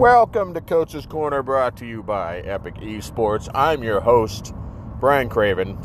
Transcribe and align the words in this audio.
Welcome 0.00 0.54
to 0.54 0.62
Coach's 0.62 1.04
Corner, 1.04 1.42
brought 1.42 1.76
to 1.76 1.86
you 1.86 2.02
by 2.02 2.38
Epic 2.38 2.76
Esports. 2.76 3.50
I'm 3.54 3.82
your 3.82 4.00
host, 4.00 4.54
Brian 4.98 5.28
Craven, 5.28 5.76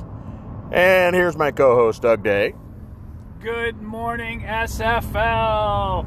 and 0.72 1.14
here's 1.14 1.36
my 1.36 1.52
co 1.52 1.76
host, 1.76 2.04
Doug 2.04 2.24
Day. 2.24 2.54
Good 3.42 3.82
morning, 3.82 4.40
SFL. 4.40 6.06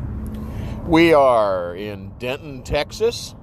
We 0.86 1.12
are 1.12 1.76
in 1.76 2.14
Denton, 2.18 2.62
Texas, 2.62 3.34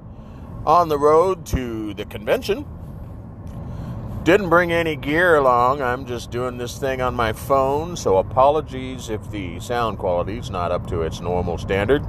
on 0.66 0.89
the 0.89 0.97
road 0.97 1.45
to 1.45 1.93
the 1.93 2.05
convention. 2.05 2.66
Didn't 4.23 4.50
bring 4.50 4.71
any 4.71 4.95
gear 4.95 5.36
along. 5.36 5.84
I'm 5.84 6.07
just 6.07 6.32
doing 6.32 6.57
this 6.57 6.79
thing 6.79 7.02
on 7.02 7.13
my 7.13 7.34
phone, 7.34 7.95
so 7.95 8.18
apologies 8.18 9.11
if 9.11 9.29
the 9.29 9.59
sound 9.59 10.00
quality 10.00 10.39
is 10.39 10.50
not 10.50 10.71
up 10.71 10.88
to 10.88 11.04
its 11.04 11.21
normal 11.21 11.59
standard. 11.59 12.04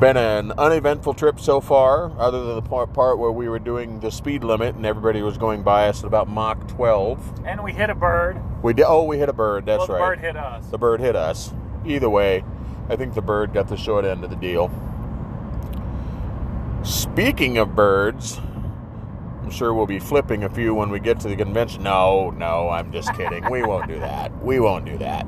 Been 0.00 0.16
an 0.16 0.52
uneventful 0.52 1.12
trip 1.12 1.38
so 1.38 1.60
far, 1.60 2.10
other 2.18 2.42
than 2.42 2.54
the 2.54 2.62
part, 2.62 3.18
where 3.18 3.30
we 3.30 3.50
were 3.50 3.58
doing 3.58 4.00
the 4.00 4.10
speed 4.10 4.42
limit 4.42 4.74
and 4.74 4.86
everybody 4.86 5.20
was 5.20 5.36
going 5.36 5.62
by 5.62 5.88
us 5.88 5.98
at 5.98 6.06
about 6.06 6.26
Mach 6.26 6.66
12. 6.68 7.44
And 7.44 7.62
we 7.62 7.72
hit 7.72 7.90
a 7.90 7.94
bird. 7.94 8.40
We 8.62 8.72
did. 8.72 8.86
Oh, 8.88 9.04
we 9.04 9.18
hit 9.18 9.28
a 9.28 9.34
bird. 9.34 9.66
That's 9.66 9.80
well, 9.80 9.86
the 9.88 9.92
right. 9.92 10.00
bird 10.00 10.20
hit 10.20 10.36
us. 10.38 10.66
The 10.68 10.78
bird 10.78 11.00
hit 11.00 11.16
us. 11.16 11.52
Either 11.84 12.08
way, 12.08 12.42
I 12.88 12.96
think 12.96 13.12
the 13.12 13.20
bird 13.20 13.52
got 13.52 13.68
the 13.68 13.76
short 13.76 14.06
end 14.06 14.24
of 14.24 14.30
the 14.30 14.36
deal. 14.36 14.70
Speaking 16.82 17.58
of 17.58 17.76
birds, 17.76 18.38
I'm 19.42 19.50
sure 19.50 19.74
we'll 19.74 19.84
be 19.84 19.98
flipping 19.98 20.44
a 20.44 20.48
few 20.48 20.74
when 20.74 20.88
we 20.88 20.98
get 20.98 21.20
to 21.20 21.28
the 21.28 21.36
convention. 21.36 21.82
No, 21.82 22.30
no, 22.30 22.70
I'm 22.70 22.90
just 22.90 23.14
kidding. 23.18 23.50
we 23.50 23.62
won't 23.64 23.86
do 23.86 23.98
that. 24.00 24.32
We 24.42 24.60
won't 24.60 24.86
do 24.86 24.96
that. 24.96 25.26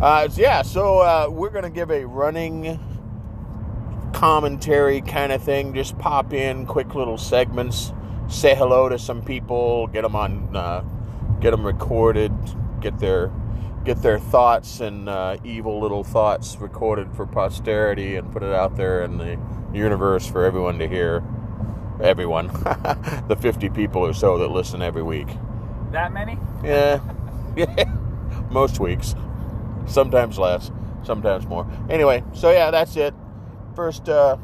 Uh, 0.00 0.26
yeah, 0.36 0.62
so 0.62 1.00
uh, 1.00 1.28
we're 1.30 1.50
going 1.50 1.64
to 1.64 1.70
give 1.70 1.90
a 1.90 2.06
running 2.06 2.80
commentary 4.12 5.00
kind 5.00 5.32
of 5.32 5.42
thing. 5.42 5.74
Just 5.74 5.98
pop 5.98 6.32
in 6.32 6.66
quick 6.66 6.94
little 6.94 7.18
segments, 7.18 7.92
say 8.28 8.54
hello 8.54 8.88
to 8.88 8.98
some 8.98 9.22
people, 9.22 9.86
get 9.88 10.02
them 10.02 10.16
on, 10.16 10.54
uh, 10.56 10.84
get 11.40 11.50
them 11.50 11.66
recorded, 11.66 12.32
get 12.80 12.98
their 12.98 13.30
get 13.84 14.02
their 14.02 14.18
thoughts 14.18 14.80
and 14.80 15.08
uh, 15.08 15.36
evil 15.42 15.80
little 15.80 16.04
thoughts 16.04 16.56
recorded 16.58 17.10
for 17.14 17.26
posterity 17.26 18.16
and 18.16 18.30
put 18.32 18.42
it 18.42 18.52
out 18.52 18.76
there 18.76 19.02
in 19.02 19.16
the 19.16 19.38
universe 19.72 20.26
for 20.26 20.44
everyone 20.44 20.78
to 20.78 20.88
hear. 20.88 21.22
Everyone, 22.02 22.46
the 23.28 23.36
50 23.38 23.68
people 23.70 24.02
or 24.02 24.14
so 24.14 24.38
that 24.38 24.48
listen 24.48 24.80
every 24.80 25.02
week. 25.02 25.28
That 25.92 26.12
many? 26.12 26.38
Yeah, 26.64 27.00
yeah, 27.56 27.84
most 28.50 28.80
weeks, 28.80 29.14
sometimes 29.86 30.38
less, 30.38 30.70
sometimes 31.02 31.46
more. 31.46 31.70
Anyway, 31.90 32.24
so 32.32 32.50
yeah, 32.50 32.70
that's 32.70 32.96
it. 32.96 33.14
First, 33.74 34.08
uh, 34.08 34.36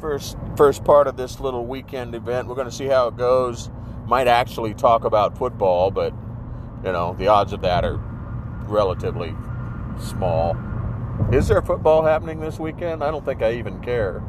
first, 0.00 0.36
first 0.56 0.84
part 0.84 1.06
of 1.06 1.16
this 1.16 1.40
little 1.40 1.66
weekend 1.66 2.14
event. 2.14 2.48
We're 2.48 2.54
going 2.54 2.68
to 2.68 2.74
see 2.74 2.86
how 2.86 3.08
it 3.08 3.16
goes. 3.16 3.70
Might 4.06 4.28
actually 4.28 4.74
talk 4.74 5.04
about 5.04 5.38
football, 5.38 5.90
but 5.90 6.12
you 6.84 6.92
know 6.92 7.14
the 7.18 7.28
odds 7.28 7.52
of 7.52 7.60
that 7.62 7.84
are 7.84 7.96
relatively 8.66 9.34
small. 9.98 10.56
Is 11.32 11.48
there 11.48 11.62
football 11.62 12.02
happening 12.04 12.40
this 12.40 12.58
weekend? 12.58 13.04
I 13.04 13.10
don't 13.10 13.24
think 13.24 13.42
I 13.42 13.52
even 13.54 13.80
care. 13.80 14.22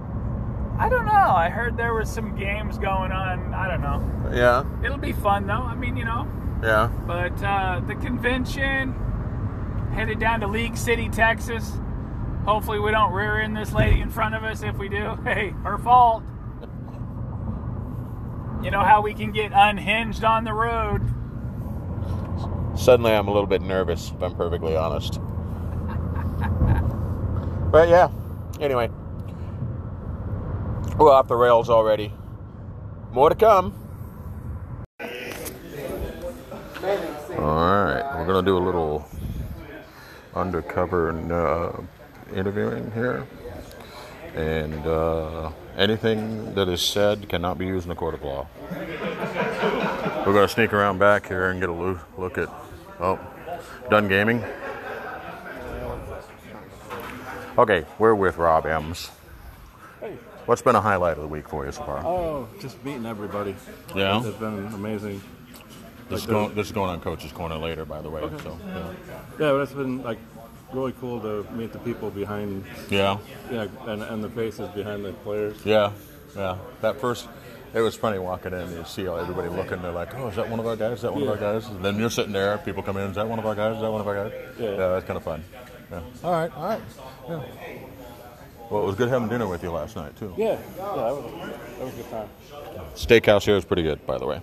I 0.78 0.90
don't 0.90 1.06
know. 1.06 1.12
I 1.12 1.50
heard 1.50 1.78
there 1.78 1.94
was 1.94 2.10
some 2.12 2.36
games 2.36 2.78
going 2.78 3.12
on. 3.12 3.54
I 3.54 3.68
don't 3.68 3.82
know. 3.82 4.32
Yeah, 4.36 4.64
It'll 4.86 4.98
be 4.98 5.14
fun 5.14 5.48
though. 5.48 5.54
I 5.54 5.76
mean, 5.76 5.98
you 5.98 6.06
know. 6.06 6.28
yeah. 6.64 6.88
But 7.08 7.42
uh, 7.44 7.82
the 7.88 7.96
convention 7.96 8.94
headed 9.94 10.20
down 10.20 10.42
to 10.42 10.48
League 10.48 10.78
City, 10.78 11.10
Texas. 11.10 11.74
Hopefully, 12.46 12.80
we 12.80 12.92
don't 12.92 13.14
rear 13.14 13.40
in 13.40 13.54
this 13.54 13.72
lady 13.72 14.02
in 14.02 14.10
front 14.10 14.34
of 14.34 14.44
us. 14.44 14.64
If 14.64 14.78
we 14.78 14.90
do, 14.90 15.16
hey, 15.24 15.52
her 15.64 15.78
fault. 15.78 16.24
You 18.64 18.72
know 18.72 18.82
how 18.82 19.02
we 19.02 19.14
can 19.14 19.32
get 19.32 19.52
unhinged 19.54 20.24
on 20.24 20.44
the 20.44 20.54
road. 20.54 21.02
Suddenly, 22.78 23.12
I'm 23.12 23.28
a 23.28 23.32
little 23.32 23.48
bit 23.48 23.62
nervous, 23.62 24.12
if 24.12 24.24
I'm 24.24 24.36
perfectly 24.36 24.76
honest. 24.76 25.14
but 27.72 27.90
yeah, 27.90 28.10
anyway, 28.60 28.90
we're 30.98 31.12
off 31.12 31.28
the 31.28 31.36
rails 31.36 31.70
already. 31.70 32.12
More 33.12 33.30
to 33.30 33.36
come. 33.36 33.76
All 37.38 37.86
right, 37.86 38.04
we're 38.16 38.26
gonna 38.26 38.44
do 38.44 38.58
a 38.58 38.64
little 38.64 39.08
undercover 40.34 41.12
uh, 41.32 41.82
interviewing 42.34 42.92
here, 42.92 43.26
and 44.36 44.86
uh, 44.86 45.52
anything 45.78 46.54
that 46.56 46.68
is 46.68 46.82
said 46.82 47.28
cannot 47.30 47.58
be 47.58 47.66
used 47.66 47.86
in 47.86 47.92
a 47.92 47.96
court 47.96 48.14
of 48.14 48.24
law. 48.24 48.48
We're 50.26 50.34
gonna 50.34 50.48
sneak 50.48 50.74
around 50.74 51.00
back 51.00 51.28
here 51.28 51.50
and 51.50 51.60
get 51.60 51.70
a 51.70 52.00
look 52.18 52.38
at. 52.38 52.50
Oh, 53.00 53.20
done 53.90 54.08
gaming. 54.08 54.44
Okay, 57.58 57.86
we're 58.00 58.16
with 58.16 58.38
Rob 58.38 58.66
Ems. 58.66 59.12
Hey. 60.00 60.16
What's 60.46 60.62
been 60.62 60.76
a 60.76 60.82
highlight 60.82 61.18
of 61.18 61.24
the 61.24 61.28
week 61.28 61.50
for 61.50 61.66
you 61.66 61.72
so 61.72 61.84
far? 61.84 62.06
Oh, 62.06 62.48
just 62.60 62.84
meeting 62.84 63.06
everybody. 63.06 63.56
Yeah? 63.96 64.26
It's 64.26 64.38
been 64.38 64.68
amazing. 64.68 65.22
This 66.10 66.22
is, 66.22 66.26
going, 66.26 66.56
this 66.56 66.68
is 66.68 66.72
going 66.74 66.90
on 66.90 67.00
Coach's 67.00 67.32
Corner 67.32 67.58
later, 67.58 67.86
by 67.86 68.02
the 68.02 68.10
way. 68.10 68.22
So, 68.44 68.58
yeah. 68.66 68.94
Yeah, 69.40 69.52
but 69.52 69.62
it's 69.62 69.72
been 69.72 70.02
like 70.04 70.18
really 70.74 70.94
cool 71.00 71.20
to 71.22 71.46
meet 71.54 71.74
the 71.74 71.80
people 71.80 72.10
behind, 72.10 72.66
yeah, 72.90 73.18
yeah, 73.52 73.68
and, 73.88 74.04
and 74.04 74.24
the 74.24 74.30
faces 74.30 74.70
behind 74.70 75.06
the 75.06 75.14
players. 75.14 75.58
yeah, 75.66 75.92
yeah. 76.36 76.58
That 76.82 77.00
first, 77.00 77.28
it 77.74 77.82
was 77.82 77.96
funny 77.96 78.20
walking 78.20 78.54
in. 78.54 78.60
And 78.60 78.78
you 78.78 78.84
see 78.86 79.08
everybody 79.08 79.50
looking. 79.50 79.82
They're 79.82 79.92
like, 79.92 80.14
"Oh, 80.16 80.28
is 80.28 80.36
that 80.36 80.50
one 80.50 80.60
of 80.60 80.68
our 80.68 80.76
guys? 80.76 80.98
Is 80.98 81.02
that 81.04 81.14
one 81.14 81.24
of 81.24 81.30
our 81.30 81.38
guys?" 81.38 81.68
And 81.68 81.84
then 81.84 81.98
you're 81.98 82.10
sitting 82.10 82.34
there. 82.34 82.58
People 82.60 82.84
come 82.84 82.98
in. 82.98 83.10
Is 83.10 83.16
that 83.16 83.28
one 83.28 83.40
of 83.40 83.46
our 83.46 83.56
guys? 83.56 83.76
Is 83.76 83.82
that 83.82 83.92
one 83.92 84.02
of 84.02 84.08
our 84.08 84.30
guys? 84.30 84.34
Yeah. 84.60 84.76
that's 84.76 85.06
kind 85.06 85.18
of 85.18 85.24
fun. 85.24 85.44
Yeah. 85.92 86.02
All 86.24 86.32
right, 86.32 86.56
all 86.56 86.68
right. 86.68 86.82
Yeah. 87.30 87.44
Well, 88.70 88.84
it 88.84 88.86
was 88.86 88.96
good 88.96 89.10
having 89.10 89.28
dinner 89.28 89.48
with 89.48 89.64
you 89.64 89.72
last 89.72 89.98
night 89.98 90.16
too. 90.16 90.34
Yeah, 90.38 90.52
yeah, 90.52 90.56
that 90.78 90.96
was, 90.96 91.32
that 91.78 91.84
was 91.86 91.94
a 91.94 91.98
good 91.98 92.10
time. 92.10 92.30
Steakhouse 92.96 93.44
here 93.44 93.58
is 93.58 93.66
pretty 93.66 93.84
good, 93.84 94.06
by 94.08 94.18
the 94.18 94.26
way. 94.26 94.42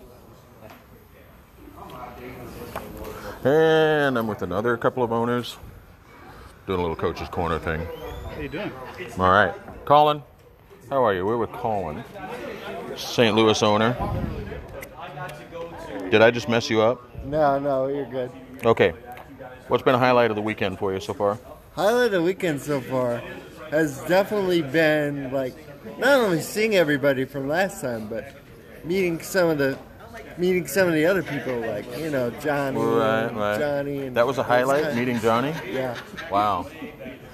And 3.45 4.19
I'm 4.19 4.27
with 4.27 4.43
another 4.43 4.77
couple 4.77 5.03
of 5.03 5.12
owners 5.12 5.56
doing 6.69 6.81
a 6.81 6.83
little 6.83 6.95
coach's 6.95 7.31
corner 7.31 7.59
thing. 7.59 7.81
How 8.34 8.41
you 8.43 8.49
doing? 8.51 8.71
All 9.19 9.31
right, 9.31 9.55
Colin, 9.87 10.23
how 10.91 11.03
are 11.03 11.15
you? 11.15 11.25
We're 11.25 11.39
with 11.39 11.51
Colin, 11.51 12.05
St. 12.95 13.34
Louis 13.34 13.62
owner. 13.62 13.97
Did 16.11 16.21
I 16.21 16.31
just 16.31 16.47
mess 16.47 16.69
you 16.69 16.83
up? 16.83 17.25
No, 17.25 17.59
no, 17.59 17.87
you're 17.87 18.05
good. 18.05 18.31
Okay. 18.67 18.93
What's 19.69 19.83
been 19.83 19.95
a 19.95 19.99
highlight 19.99 20.31
of 20.31 20.37
the 20.37 20.43
weekend 20.43 20.78
for 20.78 20.93
you 20.93 21.01
so 21.01 21.15
far? 21.15 21.39
Highlight 21.73 22.07
of 22.07 22.12
the 22.12 22.23
weekend 22.23 22.61
so 22.61 22.83
far 22.83 23.23
has 23.71 24.03
definitely 24.03 24.61
been 24.61 25.33
like 25.33 25.55
not 25.99 26.21
only 26.21 26.43
seeing 26.43 26.77
everybody 26.77 27.25
from 27.25 27.49
last 27.49 27.81
time, 27.81 28.09
but 28.09 28.37
meeting 28.84 29.23
some 29.23 29.49
of 29.49 29.57
the 29.57 29.78
meeting 30.38 30.66
some 30.66 30.88
of 30.88 30.94
the 30.94 31.04
other 31.06 31.22
people, 31.22 31.59
like 31.60 31.84
you 31.99 32.10
know 32.10 32.31
Johnny, 32.41 32.78
Right, 32.81 33.28
right. 33.34 33.59
Johnny, 33.59 34.06
and 34.06 34.16
That 34.16 34.26
was 34.26 34.38
a 34.38 34.43
highlight, 34.43 34.94
meeting 34.94 35.19
Johnny? 35.21 35.53
Yeah, 35.71 35.97
Wow. 36.31 36.66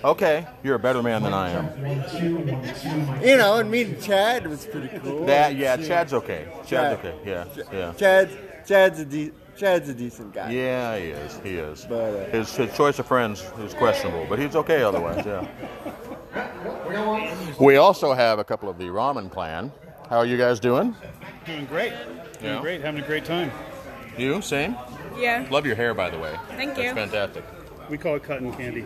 Okay, 0.02 0.46
you're 0.62 0.74
a 0.74 0.78
better 0.78 1.02
man 1.02 1.22
than 1.22 1.32
I 1.32 1.50
am. 1.50 3.22
you 3.22 3.36
know, 3.38 3.56
and 3.56 3.70
meeting 3.70 3.98
Chad 4.00 4.46
was 4.46 4.66
pretty 4.66 4.98
cool. 4.98 5.24
That, 5.24 5.56
yeah, 5.56 5.76
Chad's 5.78 6.12
okay. 6.12 6.46
Chad's 6.66 6.68
Chad. 6.68 6.92
okay. 6.98 7.14
Yeah, 7.24 7.44
yeah. 7.72 7.92
Chad's 7.94 8.36
Chad's 8.66 9.00
a 9.00 9.04
de- 9.06 9.32
Chad's 9.56 9.88
a 9.88 9.94
decent 9.94 10.34
guy. 10.34 10.50
Yeah, 10.50 10.98
he 10.98 11.04
is. 11.10 11.40
He 11.44 11.56
is. 11.56 11.86
But, 11.88 11.94
uh, 11.94 12.24
his, 12.30 12.54
his 12.56 12.76
choice 12.76 12.98
of 12.98 13.06
friends 13.06 13.42
is 13.60 13.72
questionable, 13.72 14.26
but 14.28 14.38
he's 14.38 14.56
okay 14.56 14.82
otherwise. 14.82 15.24
Yeah. 15.24 15.46
We 17.60 17.76
also 17.76 18.12
have 18.12 18.38
a 18.38 18.44
couple 18.44 18.68
of 18.68 18.76
the 18.78 18.84
Ramen 18.86 19.30
clan. 19.30 19.72
How 20.10 20.18
are 20.18 20.26
you 20.26 20.36
guys 20.36 20.58
doing? 20.60 20.94
Doing 21.46 21.66
great. 21.66 21.92
Doing 22.40 22.54
Yeah. 22.54 22.60
great. 22.60 22.80
Having 22.82 23.02
a 23.04 23.06
great 23.06 23.24
time. 23.24 23.50
You 24.16 24.40
same? 24.42 24.76
Yeah. 25.18 25.46
Love 25.50 25.66
your 25.66 25.76
hair, 25.76 25.94
by 25.94 26.10
the 26.10 26.18
way. 26.18 26.36
Thank 26.56 26.74
That's 26.74 26.88
you. 26.88 26.94
fantastic. 26.94 27.44
We 27.88 27.98
call 27.98 28.16
it 28.16 28.22
cotton 28.22 28.52
candy. 28.54 28.84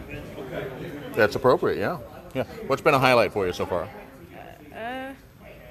That's 1.15 1.35
appropriate. 1.37 1.79
Yeah. 1.79 1.99
Yeah. 2.35 2.45
What's 2.67 2.83
been 2.83 2.95
a 2.95 2.99
highlight 2.99 3.33
for 3.33 3.47
you 3.47 3.53
so 3.53 3.67
far? 3.67 3.89
Uh, 4.75 5.13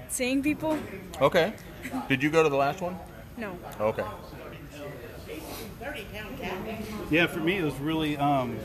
seeing 0.09 0.41
people? 0.41 0.77
Okay. 1.21 1.53
Did 2.07 2.23
you 2.23 2.29
go 2.29 2.43
to 2.43 2.49
the 2.49 2.55
last 2.55 2.81
one? 2.81 2.97
No. 3.37 3.57
Okay. 3.79 4.03
Yeah, 7.09 7.27
for 7.27 7.39
me, 7.39 7.57
it 7.57 7.63
was 7.63 7.75
really 7.75 8.17
um, 8.17 8.57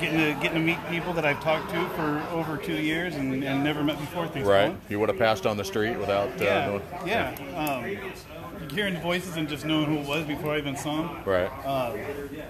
getting 0.00 0.18
to 0.18 0.32
getting 0.42 0.54
to 0.54 0.60
meet 0.60 0.78
people 0.88 1.12
that 1.14 1.24
I've 1.24 1.40
talked 1.40 1.70
to 1.70 1.88
for 1.90 2.22
over 2.32 2.56
two 2.56 2.74
years 2.74 3.14
and, 3.16 3.42
and 3.44 3.64
never 3.64 3.82
met 3.82 3.98
before. 4.00 4.26
Things 4.28 4.46
Right. 4.46 4.74
You 4.88 4.98
would 5.00 5.08
have 5.08 5.18
passed 5.18 5.46
on 5.46 5.56
the 5.56 5.64
street 5.64 5.98
without. 5.98 6.28
Uh, 6.40 6.44
Yeah, 6.44 6.66
knowing- 6.66 6.82
yeah. 7.06 7.34
Um, 7.56 8.70
hearing 8.70 8.96
voices 9.00 9.36
and 9.36 9.48
just 9.48 9.64
knowing 9.64 9.86
who 9.86 9.98
it 9.98 10.06
was 10.06 10.24
before 10.26 10.52
I 10.54 10.58
even 10.58 10.76
saw 10.76 11.02
him. 11.08 11.24
Right. 11.24 11.50
Um, 11.66 11.98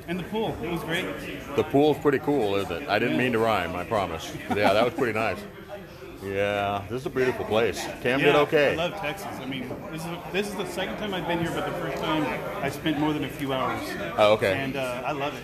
and 0.09 0.19
the 0.19 0.25
pool, 0.25 0.57
it 0.63 0.69
was 0.71 0.83
great. 0.83 1.07
The 1.57 1.65
pool's 1.65 1.99
pretty 1.99 2.19
cool, 2.19 2.57
isn't 2.57 2.83
it? 2.83 2.89
I 2.89 2.99
didn't 2.99 3.17
mean 3.17 3.33
to 3.33 3.39
rhyme. 3.39 3.75
I 3.77 3.85
promise. 3.85 4.31
Yeah, 4.51 4.73
that 4.73 4.85
was 4.85 4.95
pretty 4.95 5.19
nice. 5.19 5.39
Yeah, 6.23 6.83
this 6.91 7.01
is 7.01 7.07
a 7.07 7.11
beautiful 7.11 7.47
place. 7.47 7.83
Cam 8.03 8.21
did 8.21 8.35
okay. 8.35 8.73
I 8.73 8.77
love 8.77 8.93
Texas. 9.01 9.29
I 9.41 9.47
mean, 9.47 9.73
this 9.91 10.03
is 10.05 10.11
this 10.33 10.49
is 10.49 10.55
the 10.55 10.67
second 10.67 10.99
time 10.99 11.15
I've 11.15 11.27
been 11.27 11.39
here, 11.41 11.51
but 11.51 11.65
the 11.65 11.73
first 11.79 11.97
time 12.03 12.25
I 12.63 12.69
spent 12.69 12.99
more 12.99 13.15
than 13.15 13.25
a 13.25 13.29
few 13.29 13.55
hours. 13.55 13.81
Oh, 14.19 14.35
okay. 14.35 14.53
And 14.53 14.77
uh, 14.77 15.03
I 15.07 15.13
love 15.13 15.35
it. 15.35 15.43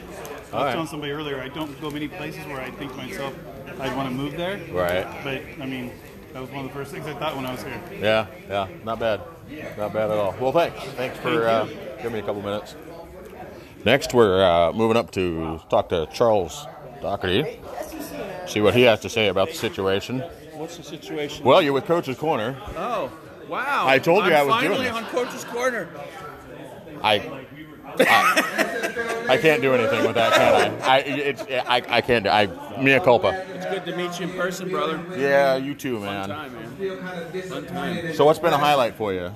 I 0.53 0.57
All 0.57 0.59
was 0.61 0.67
right. 0.67 0.73
telling 0.73 0.87
somebody 0.89 1.13
earlier, 1.13 1.41
I 1.41 1.49
don't 1.49 1.79
go 1.81 1.91
many 1.91 2.09
places 2.09 2.45
where 2.47 2.61
I 2.61 2.71
think 2.71 2.93
to 2.93 2.97
myself 2.99 3.35
I'd 3.81 3.97
want 3.97 4.09
to 4.09 4.15
move 4.15 4.37
there. 4.37 4.59
Right. 4.73 5.07
But 5.25 5.43
I 5.63 5.67
mean, 5.67 5.93
that 6.33 6.41
was 6.41 6.51
one 6.51 6.65
of 6.65 6.69
the 6.69 6.75
first 6.75 6.93
things 6.93 7.07
I 7.07 7.15
thought 7.15 7.35
when 7.37 7.45
I 7.47 7.53
was 7.53 7.63
here. 7.63 7.81
Yeah, 8.01 8.27
yeah, 8.49 8.69
not 8.85 8.99
bad. 9.01 9.21
Not 9.77 9.93
bad 9.93 10.11
at 10.11 10.17
all. 10.19 10.35
Well, 10.41 10.53
thanks. 10.53 10.83
Thanks 10.93 11.19
for 11.19 11.47
uh, 11.49 11.67
giving 11.99 12.13
me 12.13 12.19
a 12.19 12.23
couple 12.23 12.43
minutes. 12.43 12.75
Next, 13.85 14.13
we're 14.15 14.43
uh, 14.43 14.73
moving 14.73 14.97
up 14.97 15.11
to 15.13 15.61
talk 15.69 15.89
to 15.91 16.07
Charles 16.13 16.67
Doherty, 17.03 17.61
see 18.47 18.61
what 18.61 18.75
he 18.75 18.83
has 18.83 19.01
to 19.01 19.09
say 19.09 19.29
about 19.29 19.49
the 19.49 19.55
situation. 19.55 20.21
What's 20.55 20.77
the 20.79 20.83
situation? 20.83 21.45
Well, 21.45 21.61
you're 21.63 21.73
with 21.75 21.85
Coach's 21.85 22.17
Corner. 22.19 22.57
oh, 22.77 23.13
wow. 23.49 23.87
I 23.87 23.99
told 23.99 24.25
you 24.25 24.33
I'm 24.33 24.37
I 24.39 24.43
was 24.43 24.63
doing 24.63 24.79
finally 24.79 24.87
this. 24.89 24.97
on 24.97 25.05
Coach's 25.05 25.45
Corner. 25.45 25.89
I, 27.03 27.46
I, 28.01 29.27
I 29.29 29.37
can't 29.39 29.61
do 29.63 29.75
anything 29.75 30.07
with 30.07 30.15
that, 30.15 30.33
can 30.35 30.83
I? 30.83 30.87
I, 30.87 30.99
it's, 30.99 31.43
I, 31.43 31.83
I 31.89 32.01
can't. 32.01 32.25
do- 32.25 32.31
I, 32.31 32.47
mea 32.81 33.01
culpa. 33.01 33.45
It's 33.55 33.67
good 33.67 33.85
to 33.87 33.97
meet 33.97 34.19
you 34.21 34.29
in 34.29 34.33
person, 34.35 34.69
brother. 34.69 35.03
Yeah, 35.19 35.57
you 35.57 35.75
too, 35.75 35.97
Fun 36.01 36.05
man. 36.05 36.29
time, 36.29 36.53
man. 36.55 37.43
Fun 37.43 37.67
time. 37.67 38.15
So, 38.15 38.25
what's 38.25 38.39
been 38.39 38.53
a 38.53 38.59
highlight 38.59 38.95
for 38.95 39.13
you 39.13 39.35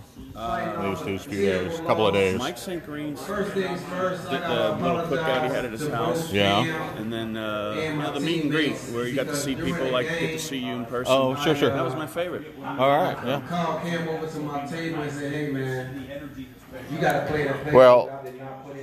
these 0.82 1.02
these 1.04 1.24
few 1.24 1.40
days, 1.44 1.80
couple 1.80 2.06
of 2.06 2.14
days? 2.14 2.38
Mike 2.38 2.56
St. 2.56 2.84
Green's 2.84 3.20
did 3.26 3.36
the 3.36 4.76
little 4.80 5.02
cookout 5.06 5.42
he 5.48 5.54
had 5.54 5.64
at 5.64 5.72
his 5.72 5.88
house. 5.88 6.32
Yeah. 6.32 6.62
And 6.96 7.12
then 7.12 7.36
uh, 7.36 7.74
you 7.76 7.94
know, 7.94 8.12
the 8.12 8.20
meet 8.20 8.42
and 8.42 8.50
greet 8.50 8.76
where 8.92 9.06
you 9.06 9.14
got 9.14 9.26
to 9.26 9.36
see 9.36 9.54
people 9.54 9.90
like 9.90 10.06
get 10.06 10.32
to 10.32 10.38
see 10.38 10.58
you 10.58 10.72
in 10.74 10.86
person. 10.86 11.12
Oh, 11.12 11.34
sure, 11.36 11.54
sure. 11.54 11.70
That 11.70 11.84
was 11.84 11.94
my 11.94 12.06
favorite. 12.06 12.54
All 12.64 12.88
right. 12.88 13.16
Yeah. 13.24 13.40
Call 13.48 13.80
Cam 13.80 14.08
over 14.08 14.26
to 14.26 14.38
my 14.40 14.66
table 14.66 15.02
and 15.02 15.12
say, 15.12 15.30
hey 15.30 15.50
man, 15.50 16.06
you 16.90 16.98
gotta 16.98 17.26
play 17.26 17.46
the 17.46 17.54
play. 17.54 17.72
Well, 17.72 18.24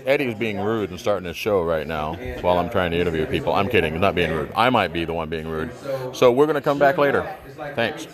Eddie's 0.05 0.35
being 0.35 0.59
rude 0.59 0.89
and 0.89 0.99
starting 0.99 1.27
his 1.27 1.35
show 1.35 1.61
right 1.63 1.85
now 1.85 2.15
while 2.41 2.57
I'm 2.59 2.69
trying 2.69 2.91
to 2.91 2.97
interview 2.99 3.25
people. 3.25 3.53
I'm 3.53 3.67
kidding. 3.67 3.93
He's 3.93 4.01
not 4.01 4.15
being 4.15 4.31
rude. 4.31 4.51
I 4.55 4.69
might 4.69 4.93
be 4.93 5.03
the 5.05 5.13
one 5.13 5.29
being 5.29 5.47
rude. 5.47 5.71
So 6.15 6.31
we're 6.31 6.45
going 6.45 6.55
to 6.55 6.61
come 6.61 6.79
back 6.79 6.97
later. 6.97 7.29
Thanks. 7.75 8.07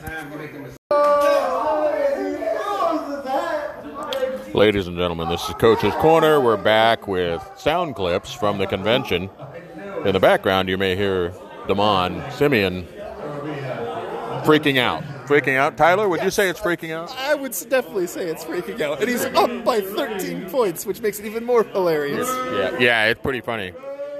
Ladies 4.55 4.87
and 4.87 4.97
gentlemen, 4.97 5.29
this 5.29 5.47
is 5.47 5.55
Coach's 5.55 5.93
Corner. 5.95 6.39
We're 6.39 6.57
back 6.57 7.07
with 7.07 7.41
sound 7.57 7.95
clips 7.95 8.33
from 8.33 8.57
the 8.57 8.67
convention. 8.67 9.29
In 10.05 10.13
the 10.13 10.19
background, 10.19 10.69
you 10.69 10.77
may 10.77 10.95
hear 10.95 11.33
Damon 11.67 12.23
Simeon 12.31 12.87
freaking 14.43 14.77
out. 14.77 15.03
Freaking 15.25 15.55
out. 15.57 15.77
Tyler, 15.77 16.09
would 16.09 16.21
you 16.21 16.31
say 16.31 16.49
it's 16.49 16.59
freaking 16.59 16.91
out? 16.91 17.09
I 17.17 17.33
would 17.35 17.53
definitely 17.69 18.07
say 18.07 18.27
it's 18.27 18.43
freaking 18.43 18.81
out. 18.81 18.99
And 18.99 19.09
he's 19.09 19.23
up 19.25 19.63
by 19.63 19.81
13 19.81 20.49
points, 20.49 20.85
which 20.85 21.01
makes 21.01 21.19
it 21.19 21.25
even 21.25 21.45
more 21.45 21.63
hilarious. 21.63 22.27
Yeah, 22.27 22.77
yeah, 22.79 23.05
it's 23.05 23.21
pretty 23.21 23.41
funny. 23.41 23.73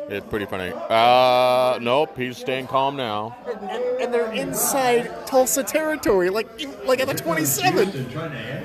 It's 0.10 0.26
pretty 0.28 0.46
funny. 0.46 0.72
Uh, 0.74 1.80
nope, 1.82 2.18
he's 2.18 2.38
staying 2.38 2.68
calm 2.68 2.96
now. 2.96 3.36
And, 3.70 3.82
and 4.02 4.14
they're 4.14 4.32
inside 4.34 5.26
Tulsa 5.26 5.64
territory, 5.64 6.30
like 6.30 6.48
like 6.86 7.00
at 7.00 7.08
the 7.08 7.14
27. 7.14 8.18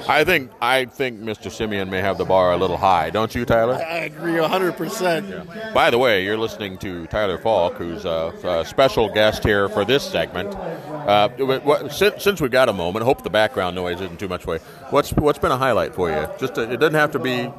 I 0.09 0.25
think 0.25 0.51
I 0.61 0.85
think 0.87 1.21
Mr. 1.21 1.51
Simeon 1.51 1.91
may 1.91 2.01
have 2.01 2.19
the 2.19 2.25
bar 2.25 2.53
a 2.53 2.57
little 2.57 2.77
high, 2.77 3.11
don't 3.11 3.35
you, 3.35 3.45
Tyler? 3.45 3.75
I 3.75 3.99
agree 3.99 4.33
100%. 4.33 5.75
By 5.75 5.91
the 5.91 5.99
way, 5.99 6.25
you're 6.25 6.37
listening 6.37 6.77
to 6.79 7.07
Tyler 7.07 7.39
Falk, 7.39 7.75
who's 7.75 8.05
a, 8.05 8.33
a 8.45 8.65
special 8.65 9.09
guest 9.09 9.45
here 9.45 9.69
for 9.69 9.85
this 9.85 10.03
segment. 10.03 10.55
Uh, 10.55 11.29
what, 11.39 11.93
since, 11.93 12.23
since 12.23 12.41
we 12.41 12.49
got 12.49 12.69
a 12.69 12.73
moment, 12.73 13.05
hope 13.05 13.23
the 13.23 13.31
background 13.31 13.77
noise 13.77 14.01
isn't 14.01 14.19
too 14.19 14.29
much 14.29 14.43
for 14.43 14.57
you. 14.57 14.61
What's 14.91 15.13
what's 15.13 15.39
been 15.39 15.53
a 15.53 15.57
highlight 15.57 15.95
for 15.95 16.11
you? 16.11 16.29
Just 16.39 16.57
to, 16.57 16.71
it 16.71 16.79
doesn't 16.81 16.95
have 16.95 17.13
to 17.13 17.19
be. 17.19 17.51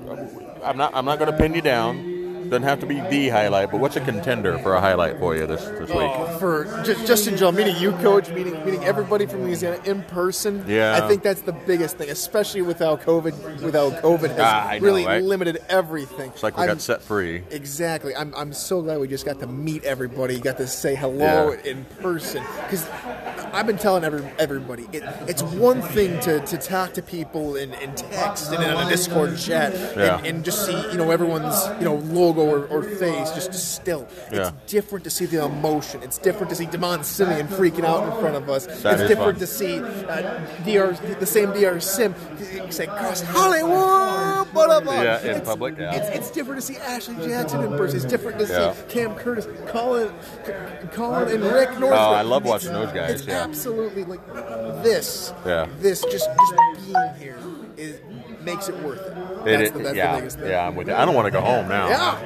I'm 0.64 0.78
not 0.78 0.94
I'm 0.94 1.06
not 1.06 1.18
going 1.18 1.32
to 1.32 1.38
pin 1.38 1.54
you 1.54 1.62
down. 1.62 2.19
Doesn't 2.50 2.64
have 2.64 2.80
to 2.80 2.86
be 2.86 3.00
the 3.00 3.30
highlight, 3.30 3.72
but 3.72 3.80
what's 3.80 3.96
a 3.96 4.02
contender 4.02 4.58
for 4.60 4.74
a 4.76 4.82
highlight 4.82 5.20
for 5.20 5.36
you 5.36 5.46
this 5.46 5.64
this 5.66 5.90
week? 5.90 5.98
Oh, 6.00 6.38
for 6.40 6.66
just, 6.84 7.06
just 7.06 7.28
in 7.28 7.36
general, 7.36 7.52
meeting 7.52 7.76
you, 7.78 7.92
coach, 7.94 8.30
meeting 8.32 8.54
meeting 8.66 8.84
everybody 8.84 9.26
from 9.26 9.44
Louisiana 9.44 9.80
in 9.86 10.02
person. 10.04 10.64
Yeah. 10.68 11.00
I 11.02 11.08
think 11.08 11.22
that's 11.24 11.42
the 11.42 11.52
biggest 11.54 11.98
thing, 11.98 12.10
especially 12.10 12.62
without 12.62 13.02
COVID. 13.02 13.62
Without 13.62 13.94
COVID 14.02 14.30
has 14.30 14.40
Ah, 14.40 14.72
know, 14.74 14.80
really 14.80 15.06
right? 15.06 15.24
limited 15.24 15.60
everything. 15.70 16.32
It's 16.32 16.44
like 16.44 16.58
we 16.58 16.62
I'm- 16.64 16.70
got 16.76 16.82
set 16.82 17.02
free. 17.02 17.44
Exactly. 17.52 18.16
I'm, 18.16 18.34
I'm 18.36 18.54
so 18.54 18.82
glad 18.82 19.00
we 19.00 19.08
just 19.08 19.26
got 19.26 19.40
to 19.42 19.48
meet 19.48 19.84
everybody, 19.84 20.36
You 20.36 20.42
got 20.42 20.58
to 20.58 20.68
say 20.68 20.96
hello 20.96 21.52
Yeah. 21.64 21.72
in 21.72 21.86
person. 22.02 22.44
Because 22.64 22.86
I've 23.54 23.66
been 23.68 23.78
telling 23.78 24.04
every, 24.04 24.24
everybody, 24.38 24.88
it, 24.94 25.04
it's 25.28 25.42
one 25.44 25.82
thing 25.82 26.20
to, 26.22 26.40
to 26.40 26.58
talk 26.58 26.94
to 26.94 27.02
people 27.02 27.56
in, 27.56 27.74
in 27.76 27.94
text 27.96 28.52
and 28.52 28.64
in 28.64 28.70
a 28.70 28.90
Discord 28.90 29.38
chat 29.38 29.74
Yeah. 29.98 30.18
and, 30.18 30.28
and 30.28 30.46
just 30.46 30.66
see, 30.66 30.74
you 30.92 30.98
know, 30.98 31.12
everyone's, 31.12 31.68
you 31.80 31.86
know, 31.86 31.96
logo 31.96 32.42
or, 32.46 32.66
or 32.68 32.84
face 32.84 33.32
just 33.32 33.54
still. 33.54 34.08
Yeah. 34.32 34.52
It's 34.64 34.72
different 34.72 35.04
to 35.06 35.10
see 35.10 35.26
the 35.26 35.44
emotion. 35.46 36.02
It's 36.04 36.18
different 36.18 36.50
to 36.52 36.56
see 36.56 36.66
Damon 36.66 37.04
Simeon 37.04 37.48
freaking 37.48 37.84
out 37.86 38.04
in 38.14 38.20
front 38.20 38.36
of 38.36 38.50
us. 38.50 38.66
That 38.84 39.00
it's 39.00 39.10
different 39.10 39.34
fun. 39.34 39.40
to 39.40 39.48
see 39.48 39.80
uh, 39.80 40.40
DR, 40.66 40.94
the 41.20 41.26
same 41.26 41.52
DR 41.54 41.80
Sim 41.82 42.14
say, 42.70 42.88
cross 42.88 43.22
Hollywood, 43.22 44.52
blah, 44.54 44.66
blah, 44.66 44.80
blah. 44.80 45.02
Yeah, 45.02 45.20
in 45.22 45.28
It's- 45.30 45.46
public, 45.46 45.78
yeah. 45.78 45.96
It's, 45.96 46.10
it's 46.18 46.32
different 46.32 46.62
to 46.62 46.66
see 46.68 46.78
Ashley 46.78 47.16
Jackson 47.28 47.64
in 47.64 47.78
person. 47.78 47.98
It's 47.98 48.06
different 48.06 48.40
to 48.40 48.46
Yeah. 48.48 48.74
see 48.74 48.82
Cam 48.90 49.16
Curtis, 49.16 49.48
Colin, 49.68 50.14
Colin 50.92 51.28
and 51.30 51.44
Rick 51.44 51.72
Northrup. 51.80 51.92
Oh, 52.00 52.14
I 52.14 52.22
love 52.22 52.44
watching 52.46 52.74
those 52.74 52.92
guys, 52.92 53.12
It's 53.22 53.26
yeah. 53.28 53.39
Absolutely 53.44 54.04
like 54.06 54.26
this. 54.84 55.34
Yeah. 55.46 55.68
This 55.80 56.02
just 56.04 56.28
just 56.30 56.54
being 56.86 57.14
here 57.20 57.38
is 57.78 58.00
makes 58.44 58.70
it 58.70 58.76
worth 58.84 59.00
it. 59.06 59.18
It- 59.18 59.46
That's, 59.46 59.62
it- 59.70 59.74
the, 59.74 59.80
that's 59.84 59.96
yeah, 59.96 60.12
the 60.14 60.18
biggest 60.20 60.40
thing. 60.40 60.50
yeah, 60.50 60.68
I'm 60.68 60.76
with 60.76 60.88
you. 60.88 60.94
I 60.96 61.06
don't 61.06 61.16
want 61.16 61.26
to 61.28 61.32
go 61.32 61.42
home 61.42 61.68
now. 61.68 61.88
Yeah. 61.90 62.20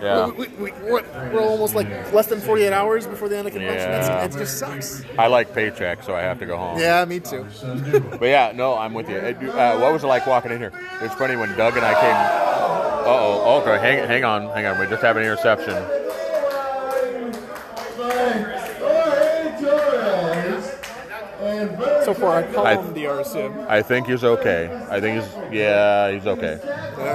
Yeah. 0.00 0.26
We, 0.28 0.46
we, 0.46 0.70
we, 0.70 0.72
we're, 0.82 1.02
we're 1.32 1.40
almost 1.42 1.74
like 1.74 1.88
less 2.12 2.28
than 2.28 2.40
48 2.40 2.72
hours 2.72 3.06
before 3.06 3.28
the 3.28 3.36
end 3.36 3.48
of 3.48 3.52
the 3.52 3.58
convention. 3.58 3.90
Yeah. 3.90 4.00
That's, 4.00 4.34
that 4.34 4.38
just 4.40 4.58
sucks. 4.58 5.02
I 5.18 5.26
like 5.26 5.52
paycheck, 5.52 6.04
so 6.04 6.14
I 6.14 6.20
have 6.20 6.38
to 6.38 6.46
go 6.46 6.56
home. 6.56 6.78
Yeah, 6.78 7.04
me 7.04 7.18
too. 7.18 7.44
But 8.18 8.22
yeah, 8.28 8.52
no, 8.54 8.76
I'm 8.78 8.94
with 8.94 9.08
you. 9.08 9.16
Uh, 9.18 9.78
what 9.78 9.92
was 9.92 10.04
it 10.04 10.06
like 10.06 10.26
walking 10.28 10.52
in 10.52 10.58
here? 10.58 10.72
It's 11.02 11.14
funny 11.16 11.34
when 11.34 11.56
Doug 11.56 11.76
and 11.76 11.84
I 11.84 11.94
came. 11.94 12.14
Uh 12.14 13.10
oh. 13.10 13.60
Okay, 13.62 13.78
hang, 13.80 14.06
hang 14.08 14.24
on, 14.24 14.48
hang 14.54 14.66
on. 14.66 14.78
We 14.78 14.86
just 14.86 15.02
have 15.02 15.16
an 15.16 15.22
interception. 15.24 15.74
So 22.08 22.14
far, 22.14 22.38
I 22.38 22.42
call 22.54 22.66
I- 22.66 22.76
him 22.76 22.94
DR 22.94 23.22
Sim. 23.22 23.52
I 23.68 23.82
think 23.82 24.06
he's 24.06 24.24
okay. 24.24 24.70
I 24.90 24.98
think 24.98 25.22
he's 25.22 25.30
yeah, 25.52 26.10
he's 26.10 26.26
okay. 26.26 26.54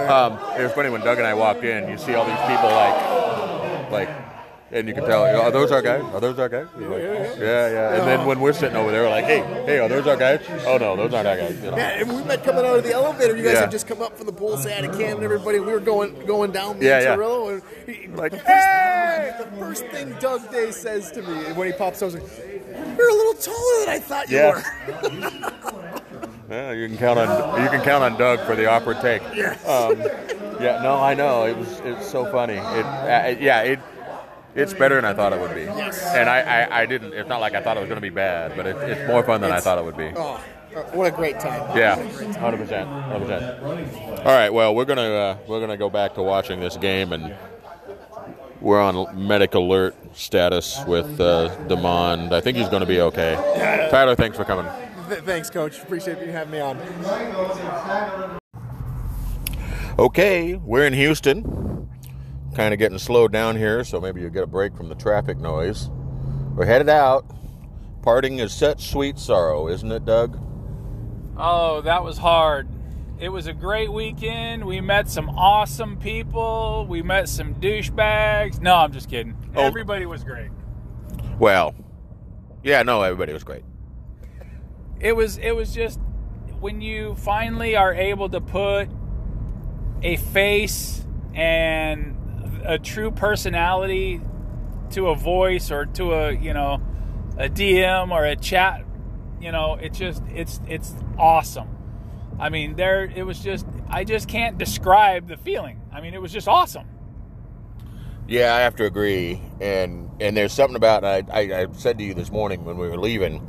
Um, 0.05 0.33
it 0.59 0.62
was 0.63 0.71
funny 0.73 0.89
when 0.91 1.01
Doug 1.01 1.17
and 1.17 1.25
I 1.25 1.33
walked 1.33 1.63
in. 1.63 1.89
You 1.89 1.97
see 1.97 2.13
all 2.13 2.25
these 2.25 2.38
people 2.41 2.69
like, 2.69 3.91
like, 3.91 4.09
and 4.71 4.88
you 4.88 4.93
can 4.93 5.03
tell. 5.03 5.23
Are 5.23 5.50
those 5.50 5.71
our 5.71 5.81
guys? 5.81 6.03
Are 6.13 6.19
those 6.21 6.38
our 6.38 6.47
guys? 6.47 6.67
He's 6.77 6.85
like, 6.88 7.01
yeah, 7.01 7.69
yeah. 7.71 7.95
And 7.95 8.07
then 8.07 8.27
when 8.27 8.39
we're 8.39 8.53
sitting 8.53 8.77
over 8.77 8.91
there, 8.91 9.01
we're 9.01 9.09
like, 9.09 9.25
hey, 9.25 9.39
hey, 9.65 9.79
are 9.79 9.89
those 9.89 10.05
our 10.05 10.15
guys? 10.15 10.41
Oh 10.67 10.77
no, 10.77 10.95
those 10.95 11.12
aren't 11.12 11.27
our 11.27 11.38
guys. 11.38 11.55
You 11.63 11.71
know? 11.71 11.77
Yeah, 11.77 12.00
and 12.01 12.13
we 12.15 12.23
met 12.25 12.43
coming 12.43 12.63
out 12.63 12.77
of 12.77 12.83
the 12.83 12.93
elevator. 12.93 13.35
You 13.35 13.43
guys 13.43 13.53
Yeah. 13.53 13.62
had 13.62 13.71
just 13.71 13.88
come 13.88 14.03
up 14.03 14.15
from 14.15 14.27
the 14.27 14.33
pool 14.33 14.57
side 14.57 14.85
of 14.85 14.95
Cam 14.95 15.15
and 15.15 15.23
everybody. 15.23 15.59
We 15.59 15.71
were 15.71 15.79
going 15.79 16.23
going 16.27 16.51
down 16.51 16.77
the 16.77 16.85
Yeah, 16.85 17.01
yeah. 17.01 17.50
And 17.50 17.63
he, 17.88 18.07
Like, 18.09 18.31
the, 18.31 18.38
first, 18.38 19.38
the 19.39 19.57
first 19.57 19.85
thing 19.88 20.15
Doug 20.19 20.51
Day 20.51 20.69
says 20.69 21.12
to 21.13 21.23
me 21.23 21.51
when 21.53 21.65
he 21.65 21.73
pops 21.73 22.03
out, 22.03 22.09
is 22.09 22.13
like, 22.15 22.52
"You're 22.98 23.10
a 23.10 23.13
little 23.13 23.34
taller 23.36 23.80
than 23.86 23.89
I 23.89 24.00
thought 24.00 24.30
you 24.30 24.38
Yeah. 24.38 24.51
were." 24.51 25.51
Yeah, 26.50 26.72
you 26.74 26.88
can 26.88 26.98
count 26.98 27.18
on 27.20 27.63
you 27.63 27.70
can 27.70 27.82
count 27.82 28.03
on 28.03 28.18
Doug 28.18 28.39
for 28.42 28.56
the 28.56 28.65
awkward 28.68 29.00
take. 29.01 29.22
Yes. 29.34 29.65
Um, 29.68 29.98
yeah, 30.62 30.82
no, 30.84 30.96
I 31.01 31.13
know 31.13 31.46
it 31.46 31.58
was 31.58 31.80
it's 31.84 32.08
so 32.10 32.25
funny. 32.32 32.56
It, 32.56 32.86
uh, 32.86 33.36
yeah, 33.39 33.62
it 33.62 33.80
it's 34.56 34.74
better 34.74 34.96
than 34.96 35.06
I 35.06 35.13
thought 35.13 35.34
it 35.34 35.39
would 35.39 35.56
be. 35.56 35.62
Yes. 35.63 36.03
And 36.13 36.30
I, 36.30 36.42
I, 36.42 36.82
I 36.82 36.86
didn't. 36.86 37.13
It's 37.13 37.27
not 37.27 37.42
like 37.42 37.56
I 37.56 37.62
thought 37.62 37.77
it 37.77 37.80
was 37.80 37.88
going 37.89 37.98
to 37.98 38.01
be 38.01 38.10
bad, 38.12 38.56
but 38.56 38.68
it, 38.68 38.75
it's 38.88 39.08
more 39.08 39.24
fun 39.24 39.42
than 39.42 39.51
I 39.51 39.60
thought 39.60 39.80
it 39.80 39.84
would 39.84 39.98
be. 39.98 40.12
Oh, 40.15 40.39
what 40.94 41.08
a 41.08 41.12
great 41.12 41.39
time! 41.39 41.75
Yeah, 41.77 41.96
hundred 42.38 42.58
percent, 42.58 42.88
hundred 42.88 43.27
percent. 43.27 44.20
All 44.20 44.25
right, 44.25 44.50
well, 44.51 44.75
we're 44.75 44.86
gonna 44.86 45.01
uh, 45.01 45.38
we're 45.48 45.60
gonna 45.60 45.77
go 45.77 45.89
back 45.89 46.13
to 46.15 46.22
watching 46.24 46.60
this 46.60 46.77
game, 46.77 47.13
and 47.13 47.36
we're 48.63 48.82
on 48.82 49.27
medic 49.27 49.53
alert 49.53 49.96
status 50.15 50.79
with 50.88 51.20
uh, 51.20 51.55
Demond. 51.67 52.32
I 52.32 52.41
think 52.41 52.58
he's 52.58 52.70
going 52.70 52.79
to 52.82 52.88
be 52.88 53.01
okay. 53.01 53.36
Tyler, 53.91 54.15
thanks 54.15 54.38
for 54.38 54.46
coming. 54.46 54.65
Th- 55.10 55.22
thanks, 55.22 55.50
Coach. 55.50 55.79
Appreciate 55.82 56.25
you 56.25 56.32
having 56.32 56.51
me 56.51 56.60
on. 56.62 56.79
Okay, 60.00 60.55
we're 60.55 60.88
in 60.88 60.93
Houston 60.93 61.89
kind 62.55 62.74
of 62.74 62.79
getting 62.79 62.98
slowed 63.00 63.32
down 63.32 63.58
here, 63.58 63.84
so 63.84 64.00
maybe 64.00 64.22
you'll 64.22 64.29
get 64.29 64.43
a 64.43 64.48
break 64.48 64.75
from 64.77 64.89
the 64.89 64.96
traffic 64.96 65.38
noise. 65.38 65.89
We're 66.55 66.65
headed 66.65 66.89
out. 66.89 67.25
Parting 68.01 68.39
is 68.39 68.53
such 68.53 68.89
sweet 68.89 69.17
sorrow, 69.17 69.67
isn't 69.67 69.91
it, 69.91 70.05
Doug? 70.05 70.39
Oh, 71.38 71.82
that 71.82 72.03
was 72.03 72.17
hard. 72.17 72.67
It 73.20 73.29
was 73.29 73.48
a 73.48 73.53
great 73.53 73.91
weekend. 73.91 74.65
We 74.65 74.82
met 74.82 75.10
some 75.10 75.29
awesome 75.29 75.98
people. 75.98 76.86
We 76.89 77.01
met 77.01 77.29
some 77.29 77.55
douchebags. 77.55 78.62
No, 78.62 78.75
I'm 78.75 78.91
just 78.91 79.10
kidding. 79.10 79.36
Oh. 79.55 79.62
Everybody 79.62 80.05
was 80.05 80.24
great. 80.24 80.50
Well, 81.39 81.75
yeah, 82.63 82.84
no, 82.84 83.01
everybody 83.01 83.34
was 83.34 83.43
great. 83.43 83.63
It 85.00 85.15
was 85.15 85.38
it 85.38 85.55
was 85.55 85.74
just 85.74 86.00
when 86.60 86.82
you 86.82 87.15
finally 87.15 87.75
are 87.75 87.93
able 87.93 88.29
to 88.29 88.39
put 88.39 88.89
a 90.01 90.15
face 90.17 91.05
and 91.34 92.17
a 92.65 92.79
true 92.79 93.12
personality 93.12 94.22
to 94.91 95.08
a 95.08 95.15
voice 95.15 95.72
or 95.72 95.86
to 95.86 96.13
a, 96.13 96.32
you 96.32 96.53
know, 96.53 96.82
a 97.38 97.50
DM 97.50 98.12
or 98.12 98.25
a 98.25 98.36
chat, 98.36 98.86
you 99.41 99.51
know, 99.51 99.75
it 99.75 99.93
just 99.93 100.24
it's 100.34 100.60
it's 100.67 100.93
awesome. 101.17 101.67
I 102.40 102.50
mean, 102.50 102.75
there 102.75 103.04
it 103.06 103.25
was 103.25 103.40
just 103.40 103.66
I 103.90 104.04
just 104.04 104.28
can't 104.28 104.58
describe 104.58 105.28
the 105.28 105.38
feeling. 105.38 105.80
I 105.92 106.02
mean, 106.02 106.13
it 106.13 106.22
was 106.22 106.32
just 106.32 106.48
awesome. 106.48 106.88
Yeah, 108.28 108.56
I 108.56 108.60
have 108.60 108.75
to 108.78 108.86
agree. 108.86 109.42
And 109.62 110.10
and 110.20 110.36
there's 110.36 110.54
something 110.54 110.75
about 110.75 111.04
I, 111.04 111.24
I, 111.32 111.40
I 111.63 111.68
said 111.74 111.98
to 111.98 112.04
you 112.04 112.13
this 112.13 112.32
morning 112.32 112.66
when 112.66 112.78
we 112.78 112.88
were 112.88 112.98
leaving. 112.98 113.48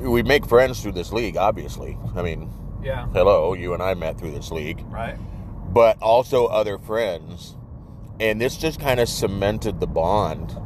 We 0.00 0.22
make 0.22 0.46
friends 0.46 0.80
through 0.82 0.92
this 0.92 1.12
league, 1.12 1.36
obviously. 1.36 1.98
I 2.16 2.22
mean, 2.22 2.50
Yeah. 2.82 3.06
hello, 3.12 3.52
you 3.54 3.74
and 3.74 3.82
I 3.82 3.92
met 3.94 4.18
through 4.18 4.30
this 4.32 4.50
league, 4.50 4.82
Right. 4.88 5.16
but 5.74 6.00
also 6.00 6.46
other 6.46 6.78
friends. 6.78 7.54
And 8.18 8.40
this 8.40 8.56
just 8.56 8.80
kind 8.80 8.98
of 9.00 9.08
cemented 9.08 9.80
the 9.80 9.86
bond 9.86 10.56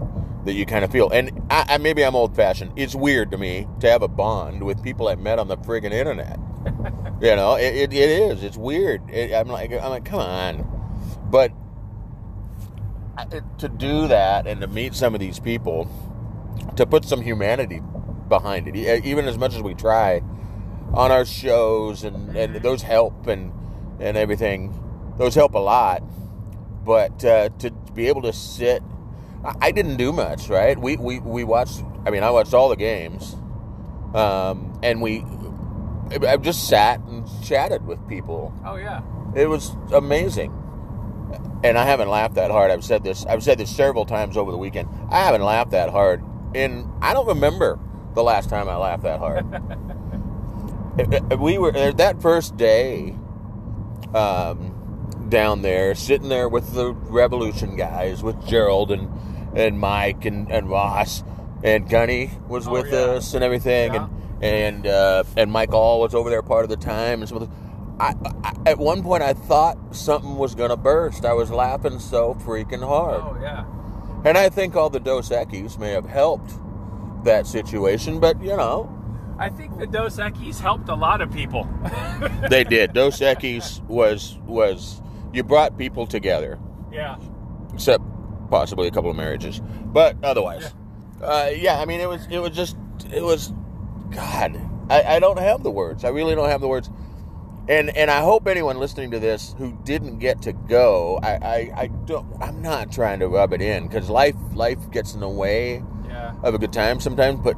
that 0.45 0.53
you 0.53 0.65
kind 0.67 0.85
of 0.85 0.93
feel. 0.93 1.11
And 1.11 1.43
I, 1.51 1.65
I 1.71 1.79
maybe 1.79 2.05
I'm 2.05 2.15
old 2.15 2.37
fashioned. 2.37 2.73
It's 2.77 2.95
weird 2.95 3.31
to 3.33 3.39
me 3.39 3.67
to 3.81 3.91
have 3.91 4.03
a 4.03 4.09
bond 4.09 4.63
with 4.63 4.83
people 4.85 5.09
I 5.09 5.17
met 5.17 5.39
on 5.41 5.49
the 5.49 5.57
friggin' 5.57 5.93
internet. 5.93 6.39
you 7.21 7.37
know, 7.37 7.57
it, 7.57 7.75
it, 7.75 7.93
it 7.93 8.11
is. 8.11 8.43
It's 8.43 8.57
weird. 8.57 9.09
It, 9.11 9.33
I'm 9.33 9.49
like, 9.49 9.73
I'm 9.73 9.91
like, 9.91 10.05
come 10.05 10.21
on. 10.21 10.75
But 11.31 11.53
to 13.59 13.69
do 13.69 14.09
that 14.09 14.47
and 14.47 14.61
to 14.61 14.67
meet 14.67 14.95
some 14.95 15.15
of 15.15 15.21
these 15.21 15.39
people, 15.39 15.91
to 16.77 16.87
put 16.87 17.05
some 17.05 17.21
humanity 17.21 17.81
behind 18.29 18.69
it, 18.69 19.05
even 19.05 19.27
as 19.27 19.37
much 19.37 19.55
as 19.55 19.63
we 19.63 19.75
try 19.75 20.23
on 20.95 21.11
our 21.11 21.25
shows, 21.25 22.05
and, 22.05 22.37
and 22.37 22.57
those 22.57 22.83
help 22.83 23.27
and 23.27 23.53
and 24.01 24.17
everything, 24.17 24.73
those 25.19 25.35
help 25.35 25.55
a 25.55 25.59
lot. 25.59 26.03
But 26.85 27.25
uh, 27.25 27.49
to 27.59 27.71
be 27.95 28.09
able 28.09 28.23
to 28.23 28.33
sit, 28.33 28.83
I, 29.45 29.55
I 29.61 29.71
didn't 29.73 29.97
do 29.97 30.13
much, 30.13 30.49
right? 30.49 30.79
We, 30.79 30.97
we 30.97 31.19
we 31.21 31.45
watched. 31.45 31.83
I 32.07 32.11
mean, 32.11 32.23
I 32.23 32.31
watched 32.31 32.55
all 32.55 32.69
the 32.69 32.77
games, 32.77 33.35
um, 34.15 34.79
and 34.83 35.03
we. 35.03 35.25
I 36.27 36.37
just 36.39 36.69
sat 36.69 37.01
and 37.01 37.27
chatted 37.43 37.87
with 37.87 38.07
people. 38.09 38.53
Oh 38.65 38.77
yeah. 38.77 39.03
It 39.35 39.49
was 39.49 39.77
amazing. 39.93 40.53
And 41.63 41.77
I 41.77 41.85
haven't 41.85 42.09
laughed 42.09 42.35
that 42.37 42.51
hard. 42.51 42.71
I've 42.71 42.85
said 42.85 43.05
this. 43.05 43.27
I've 43.27 43.43
said 43.43 43.59
this 43.59 43.75
several 43.75 44.07
times 44.07 44.37
over 44.37 44.51
the 44.51 44.57
weekend. 44.57 44.89
I 45.11 45.19
haven't 45.25 45.43
laughed 45.43 45.73
that 45.73 45.91
hard, 45.91 46.23
and 46.55 46.89
I 47.03 47.13
don't 47.13 47.27
remember 47.27 47.79
the 48.15 48.23
last 48.23 48.49
time 48.49 48.69
I 48.69 48.77
laughed 48.77 49.03
that 49.03 49.19
hard. 49.19 49.45
we 51.41 51.59
were 51.59 51.77
uh, 51.77 51.93
that 51.93 52.23
first 52.23 52.57
day 52.57 53.15
um, 54.15 55.27
down 55.29 55.63
there, 55.63 55.95
sitting 55.95 56.29
there 56.29 56.49
with 56.49 56.73
the 56.75 56.93
Revolution 56.93 57.77
guys, 57.77 58.23
with 58.23 58.47
Gerald 58.47 58.91
and 58.91 59.09
and 59.57 59.79
Mike 59.79 60.25
and, 60.25 60.51
and 60.51 60.69
Ross 60.71 61.23
and 61.63 61.89
Gunny 61.89 62.31
was 62.49 62.69
Oh, 62.69 62.73
with 62.73 62.93
yeah. 62.93 62.99
us 62.99 63.35
and 63.35 63.43
everything, 63.43 63.93
Yeah. 63.95 64.05
and 64.07 64.18
and 64.41 64.87
uh, 64.87 65.25
and 65.37 65.51
Mike 65.51 65.73
All 65.73 66.01
was 66.01 66.15
over 66.15 66.31
there 66.31 66.43
part 66.43 66.65
of 66.65 66.71
the 66.71 66.77
time 66.77 67.21
and 67.21 67.29
some 67.29 67.43
of 67.43 67.49
the. 67.49 67.57
I, 68.01 68.15
I, 68.45 68.55
at 68.71 68.79
one 68.79 69.03
point, 69.03 69.25
I 69.25 69.33
thought 69.33 69.77
something 69.91 70.37
was 70.37 70.55
going 70.55 70.71
to 70.71 70.77
burst. 70.77 71.25
I 71.25 71.33
was 71.33 71.51
laughing 71.51 71.99
so 71.99 72.35
freaking 72.35 72.87
hard. 72.87 73.21
Oh 73.25 73.39
yeah. 73.41 73.65
And 74.25 74.39
I 74.39 74.49
think 74.49 74.77
all 74.77 74.91
the 74.91 75.01
Dos 75.01 75.31
Equis 75.31 75.79
may 75.79 75.91
have 75.91 76.07
helped 76.07 76.53
that 77.25 77.47
situation, 77.47 78.21
but 78.21 78.41
you 78.43 78.57
know, 78.57 78.95
I 79.39 79.49
think 79.49 79.79
the 79.79 79.87
Dos 79.87 80.17
Equis 80.17 80.61
helped 80.61 80.89
a 80.89 80.95
lot 80.95 81.21
of 81.21 81.33
people. 81.33 81.69
they 82.51 82.65
did. 82.65 82.93
Dos 82.93 83.21
Equis 83.21 83.85
was 83.87 84.39
was 84.47 85.01
you 85.33 85.43
brought 85.45 85.79
people 85.79 86.07
together, 86.07 86.59
yeah. 86.93 87.17
except 87.73 88.03
possibly 88.51 88.89
a 88.89 88.91
couple 88.91 89.11
of 89.11 89.17
marriages, 89.17 89.61
but 89.87 90.17
otherwise, 90.23 90.73
uh, 91.23 91.51
yeah. 91.55 91.81
I 91.81 91.85
mean, 91.85 92.01
it 92.01 92.09
was 92.09 92.27
it 92.31 92.39
was 92.39 92.51
just 92.51 92.77
it 93.13 93.23
was, 93.23 93.53
God, 94.11 94.61
I, 94.91 95.17
I 95.17 95.19
don't 95.21 95.39
have 95.39 95.63
the 95.63 95.71
words. 95.71 96.05
I 96.05 96.09
really 96.09 96.35
don't 96.35 96.49
have 96.49 96.61
the 96.61 96.69
words. 96.69 96.91
And 97.69 97.95
and 97.97 98.11
I 98.11 98.21
hope 98.23 98.47
anyone 98.47 98.79
listening 98.79 99.11
to 99.11 99.19
this 99.19 99.55
who 99.59 99.77
didn't 99.85 100.19
get 100.21 100.41
to 100.43 100.53
go, 100.55 101.19
I 101.23 101.31
I, 101.33 101.73
I 101.83 101.87
don't. 102.07 102.27
I'm 102.41 102.63
not 102.63 102.91
trying 102.91 103.21
to 103.21 103.29
rub 103.29 103.53
it 103.53 103.61
in 103.61 103.87
because 103.87 104.09
life 104.09 104.35
life 104.55 104.91
gets 104.91 105.15
in 105.15 105.21
the 105.21 105.29
way. 105.29 105.83
Yeah. 106.09 106.33
of 106.43 106.55
a 106.55 106.59
good 106.59 106.73
time 106.73 107.01
sometimes 107.01 107.39
but 107.45 107.53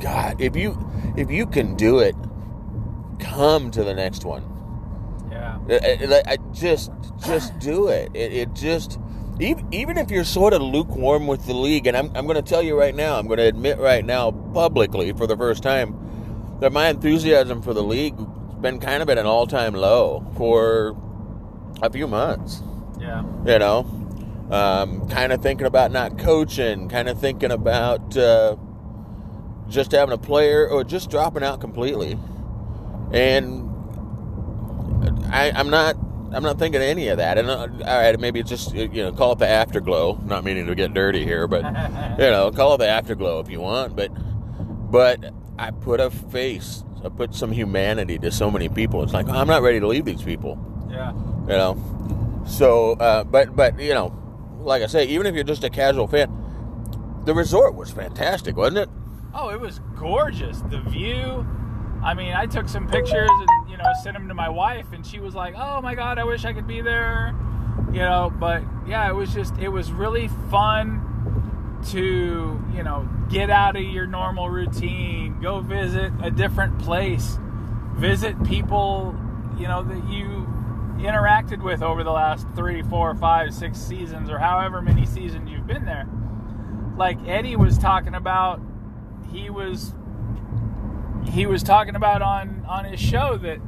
god 0.00 0.40
if 0.40 0.56
you 0.56 0.76
if 1.16 1.30
you 1.30 1.46
can 1.46 1.76
do 1.76 2.00
it 2.00 2.16
come 3.20 3.70
to 3.70 3.84
the 3.84 3.94
next 3.94 4.24
one 4.24 4.42
Yeah. 5.30 5.58
I, 5.70 5.98
I- 6.26 6.32
I 6.32 6.36
just 6.52 6.90
just 7.24 7.56
do 7.60 7.86
it. 7.88 8.10
it 8.12 8.32
it 8.32 8.54
just 8.54 8.98
even, 9.40 9.72
even 9.72 9.98
if 9.98 10.10
you're 10.10 10.24
sort 10.24 10.52
of 10.52 10.62
lukewarm 10.62 11.26
with 11.26 11.46
the 11.46 11.54
league 11.54 11.86
and 11.86 11.96
i'm, 11.96 12.10
I'm 12.14 12.26
going 12.26 12.36
to 12.36 12.42
tell 12.42 12.62
you 12.62 12.78
right 12.78 12.94
now 12.94 13.18
i'm 13.18 13.26
going 13.26 13.38
to 13.38 13.46
admit 13.46 13.78
right 13.78 14.04
now 14.04 14.30
publicly 14.30 15.12
for 15.12 15.26
the 15.26 15.36
first 15.36 15.62
time 15.62 16.58
that 16.62 16.72
my 16.72 16.88
enthusiasm 16.88 17.60
for 17.60 17.74
the 17.74 17.82
league 17.82 18.16
has 18.16 18.58
been 18.60 18.78
kind 18.78 19.02
of 19.02 19.10
at 19.10 19.18
an 19.18 19.26
all-time 19.26 19.74
low 19.74 20.24
for 20.36 20.96
a 21.82 21.90
few 21.90 22.06
months. 22.06 22.62
Yeah. 23.00 23.24
you 23.44 23.58
know? 23.58 23.80
Um, 24.48 25.08
kind 25.08 25.32
of 25.32 25.42
thinking 25.42 25.66
about 25.66 25.90
not 25.90 26.18
coaching 26.18 26.88
kind 26.88 27.08
of 27.08 27.18
thinking 27.18 27.50
about 27.50 28.16
uh, 28.16 28.56
just 29.68 29.90
having 29.90 30.12
a 30.12 30.18
player 30.18 30.68
or 30.68 30.84
just 30.84 31.10
dropping 31.10 31.42
out 31.42 31.60
completely. 31.60 32.16
And 33.12 33.68
I, 35.32 35.50
i'm 35.54 35.70
not 35.70 35.96
i'm 36.34 36.42
not 36.42 36.58
thinking 36.58 36.80
any 36.80 37.08
of 37.08 37.18
that. 37.18 37.38
And 37.38 37.48
uh, 37.50 37.56
all 37.56 37.68
right 38.00 38.18
maybe 38.18 38.40
it's 38.40 38.48
just 38.50 38.74
you 38.74 38.88
know 38.88 39.12
call 39.12 39.32
it 39.32 39.38
the 39.38 39.48
afterglow. 39.48 40.20
Not 40.24 40.44
meaning 40.44 40.66
to 40.66 40.74
get 40.74 40.94
dirty 40.94 41.24
here 41.24 41.46
but 41.46 41.62
you 42.18 42.30
know 42.30 42.50
call 42.50 42.74
it 42.74 42.78
the 42.78 42.88
afterglow 42.88 43.40
if 43.40 43.48
you 43.48 43.60
want. 43.60 43.96
But 43.96 44.10
but 44.90 45.32
i 45.58 45.70
put 45.70 46.00
a 46.00 46.10
face 46.10 46.84
i 47.04 47.08
put 47.08 47.34
some 47.34 47.52
humanity 47.52 48.18
to 48.18 48.30
so 48.30 48.50
many 48.50 48.68
people. 48.68 49.02
It's 49.02 49.12
like 49.12 49.28
i'm 49.28 49.46
not 49.46 49.62
ready 49.62 49.80
to 49.80 49.86
leave 49.86 50.04
these 50.04 50.22
people. 50.22 50.58
Yeah. 50.90 51.12
you 51.12 51.56
know? 51.58 52.42
So 52.46 52.92
uh, 52.92 53.24
but 53.24 53.54
but 53.56 53.78
you 53.80 53.94
know 53.94 54.12
like 54.60 54.82
i 54.82 54.86
say 54.86 55.04
even 55.06 55.26
if 55.26 55.34
you're 55.34 55.44
just 55.44 55.64
a 55.64 55.70
casual 55.70 56.06
fan 56.06 56.30
the 57.24 57.34
resort 57.34 57.74
was 57.74 57.90
fantastic 57.90 58.56
wasn't 58.56 58.78
it? 58.78 58.88
Oh, 59.34 59.48
it 59.48 59.60
was 59.60 59.80
gorgeous. 59.96 60.60
The 60.62 60.80
view. 60.82 61.46
I 62.04 62.14
mean, 62.14 62.34
I 62.34 62.46
took 62.46 62.68
some 62.68 62.86
pictures 62.88 63.30
and 63.30 63.61
you 63.72 63.78
know 63.78 63.84
sent 64.02 64.14
them 64.14 64.28
to 64.28 64.34
my 64.34 64.50
wife, 64.50 64.92
and 64.92 65.04
she 65.04 65.18
was 65.18 65.34
like, 65.34 65.54
"Oh 65.56 65.80
my 65.80 65.94
god, 65.94 66.18
I 66.18 66.24
wish 66.24 66.44
I 66.44 66.52
could 66.52 66.66
be 66.66 66.82
there." 66.82 67.34
You 67.90 68.00
know, 68.00 68.32
but 68.38 68.62
yeah, 68.86 69.08
it 69.08 69.14
was 69.14 69.32
just 69.32 69.56
it 69.58 69.70
was 69.70 69.90
really 69.90 70.28
fun 70.50 71.80
to 71.88 72.62
you 72.74 72.82
know 72.82 73.08
get 73.30 73.48
out 73.50 73.74
of 73.76 73.82
your 73.82 74.06
normal 74.06 74.50
routine, 74.50 75.40
go 75.40 75.60
visit 75.60 76.12
a 76.22 76.30
different 76.30 76.78
place, 76.78 77.38
visit 77.94 78.40
people 78.44 79.16
you 79.58 79.66
know 79.66 79.82
that 79.82 80.08
you 80.08 80.46
interacted 80.98 81.62
with 81.62 81.82
over 81.82 82.04
the 82.04 82.12
last 82.12 82.46
three, 82.54 82.82
four, 82.82 83.14
five, 83.14 83.54
six 83.54 83.78
seasons, 83.78 84.28
or 84.28 84.38
however 84.38 84.82
many 84.82 85.06
seasons 85.06 85.50
you've 85.50 85.66
been 85.66 85.86
there. 85.86 86.06
Like 86.98 87.18
Eddie 87.26 87.56
was 87.56 87.78
talking 87.78 88.14
about 88.14 88.60
he 89.32 89.48
was 89.48 89.94
he 91.26 91.46
was 91.46 91.62
talking 91.62 91.94
about 91.94 92.22
on 92.22 92.64
on 92.68 92.84
his 92.84 93.00
show 93.00 93.36
that 93.38 93.58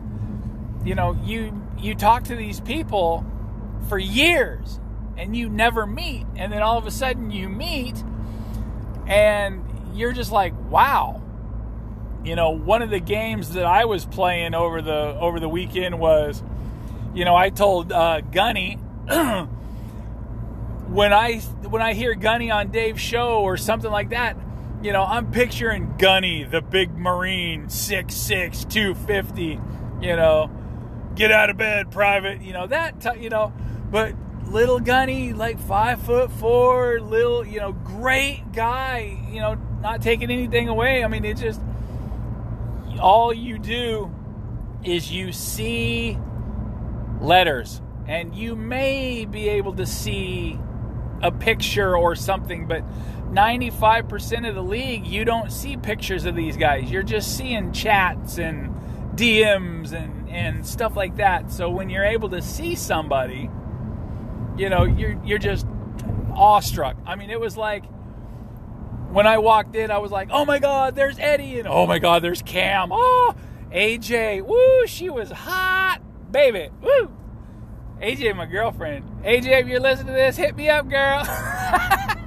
you 0.84 0.94
know 0.94 1.16
you 1.24 1.62
you 1.78 1.94
talk 1.94 2.24
to 2.24 2.36
these 2.36 2.60
people 2.60 3.24
for 3.88 3.98
years 3.98 4.80
and 5.16 5.36
you 5.36 5.48
never 5.48 5.86
meet 5.86 6.26
and 6.36 6.52
then 6.52 6.62
all 6.62 6.78
of 6.78 6.86
a 6.86 6.90
sudden 6.90 7.30
you 7.30 7.48
meet 7.48 8.02
and 9.06 9.64
you're 9.94 10.12
just 10.12 10.32
like 10.32 10.54
wow. 10.70 11.20
You 12.24 12.36
know 12.36 12.50
one 12.50 12.80
of 12.82 12.90
the 12.90 13.00
games 13.00 13.50
that 13.50 13.66
I 13.66 13.84
was 13.84 14.06
playing 14.06 14.54
over 14.54 14.80
the 14.80 15.16
over 15.20 15.38
the 15.40 15.48
weekend 15.48 15.98
was 15.98 16.42
you 17.14 17.24
know 17.24 17.36
I 17.36 17.50
told 17.50 17.92
uh, 17.92 18.22
Gunny 18.22 18.74
when 20.88 21.12
I 21.12 21.40
when 21.68 21.82
I 21.82 21.92
hear 21.92 22.14
Gunny 22.14 22.50
on 22.50 22.70
Dave's 22.70 23.00
show 23.00 23.40
or 23.40 23.58
something 23.58 23.90
like 23.90 24.10
that, 24.10 24.36
you 24.84 24.92
know, 24.92 25.02
I'm 25.02 25.30
picturing 25.30 25.94
Gunny, 25.96 26.44
the 26.44 26.60
big 26.60 26.94
Marine, 26.94 27.68
6'6", 27.68 28.68
250, 28.68 29.58
you 30.02 30.14
know, 30.14 30.50
get 31.14 31.32
out 31.32 31.48
of 31.48 31.56
bed, 31.56 31.90
private, 31.90 32.42
you 32.42 32.52
know, 32.52 32.66
that, 32.66 33.00
t- 33.00 33.22
you 33.22 33.30
know, 33.30 33.50
but 33.90 34.14
little 34.46 34.78
gunny, 34.78 35.32
like 35.32 35.58
five 35.58 36.02
foot 36.02 36.30
four, 36.30 37.00
little, 37.00 37.46
you 37.46 37.60
know, 37.60 37.72
great 37.72 38.52
guy, 38.52 39.18
you 39.30 39.40
know, 39.40 39.54
not 39.80 40.02
taking 40.02 40.30
anything 40.30 40.68
away. 40.68 41.02
I 41.02 41.08
mean, 41.08 41.24
it 41.24 41.38
just, 41.38 41.62
all 43.00 43.32
you 43.32 43.58
do 43.58 44.14
is 44.84 45.10
you 45.10 45.32
see 45.32 46.18
letters 47.22 47.80
and 48.06 48.34
you 48.34 48.54
may 48.54 49.24
be 49.24 49.48
able 49.48 49.72
to 49.76 49.86
see 49.86 50.58
a 51.22 51.32
picture 51.32 51.96
or 51.96 52.14
something, 52.14 52.66
but 52.66 52.84
95% 53.32 54.48
of 54.48 54.54
the 54.54 54.62
league, 54.62 55.06
you 55.06 55.24
don't 55.24 55.50
see 55.50 55.76
pictures 55.76 56.24
of 56.24 56.34
these 56.34 56.56
guys. 56.56 56.90
You're 56.90 57.02
just 57.02 57.36
seeing 57.36 57.72
chats 57.72 58.38
and 58.38 58.74
DMs 59.16 59.92
and, 59.92 60.28
and 60.28 60.66
stuff 60.66 60.96
like 60.96 61.16
that. 61.16 61.50
So 61.50 61.70
when 61.70 61.90
you're 61.90 62.04
able 62.04 62.28
to 62.30 62.42
see 62.42 62.74
somebody, 62.74 63.50
you 64.56 64.68
know, 64.68 64.84
you're 64.84 65.20
you're 65.24 65.38
just 65.38 65.66
awestruck. 66.34 66.96
I 67.06 67.16
mean, 67.16 67.30
it 67.30 67.40
was 67.40 67.56
like 67.56 67.84
when 69.10 69.26
I 69.26 69.38
walked 69.38 69.74
in, 69.76 69.90
I 69.90 69.98
was 69.98 70.10
like, 70.10 70.28
"Oh 70.32 70.44
my 70.44 70.58
God, 70.58 70.94
there's 70.94 71.18
Eddie!" 71.18 71.58
and 71.58 71.68
"Oh 71.68 71.86
my 71.86 71.98
God, 71.98 72.22
there's 72.22 72.42
Cam!" 72.42 72.90
Oh, 72.92 73.34
AJ, 73.72 74.42
woo, 74.42 74.86
she 74.86 75.10
was 75.10 75.30
hot, 75.30 76.00
baby, 76.30 76.68
woo. 76.80 77.10
AJ, 78.00 78.36
my 78.36 78.46
girlfriend. 78.46 79.04
AJ, 79.24 79.62
if 79.62 79.66
you're 79.68 79.80
listening 79.80 80.08
to 80.08 80.12
this, 80.12 80.36
hit 80.36 80.56
me 80.56 80.68
up, 80.68 80.88
girl. 80.88 81.24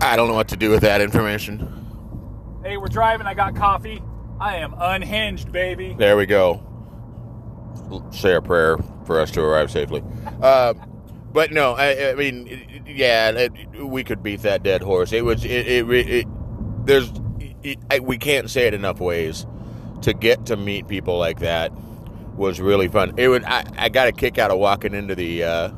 I 0.00 0.16
don't 0.16 0.28
know 0.28 0.34
what 0.34 0.48
to 0.48 0.56
do 0.56 0.70
with 0.70 0.82
that 0.82 1.00
information. 1.00 2.60
hey, 2.64 2.76
we're 2.76 2.86
driving. 2.86 3.26
I 3.26 3.34
got 3.34 3.54
coffee. 3.56 4.02
I 4.40 4.56
am 4.56 4.74
unhinged, 4.78 5.50
baby. 5.50 5.94
There 5.98 6.16
we 6.16 6.26
go. 6.26 6.64
Say 8.12 8.34
a 8.34 8.42
prayer 8.42 8.78
for 9.06 9.20
us 9.20 9.30
to 9.32 9.40
arrive 9.42 9.70
safely. 9.70 10.02
Uh, 10.40 10.74
but 11.32 11.52
no, 11.52 11.74
I, 11.74 12.10
I 12.10 12.14
mean, 12.14 12.84
yeah, 12.86 13.30
it, 13.30 13.52
we 13.84 14.04
could 14.04 14.22
beat 14.22 14.42
that 14.42 14.62
dead 14.62 14.82
horse. 14.82 15.12
It 15.12 15.24
was, 15.24 15.44
it, 15.44 15.66
it, 15.66 15.90
it, 15.90 16.26
there's, 16.84 17.10
I, 17.90 17.98
we 17.98 18.18
can't 18.18 18.48
say 18.48 18.66
it 18.66 18.74
enough 18.74 19.00
ways. 19.00 19.46
To 20.02 20.12
get 20.12 20.46
to 20.46 20.56
meet 20.56 20.86
people 20.86 21.18
like 21.18 21.40
that 21.40 21.72
was 22.36 22.60
really 22.60 22.86
fun. 22.86 23.14
It 23.16 23.26
would, 23.28 23.42
I, 23.42 23.64
I 23.76 23.88
got 23.88 24.06
a 24.06 24.12
kick 24.12 24.38
out 24.38 24.52
of 24.52 24.58
walking 24.58 24.94
into 24.94 25.16
the, 25.16 25.42
uh, 25.42 25.70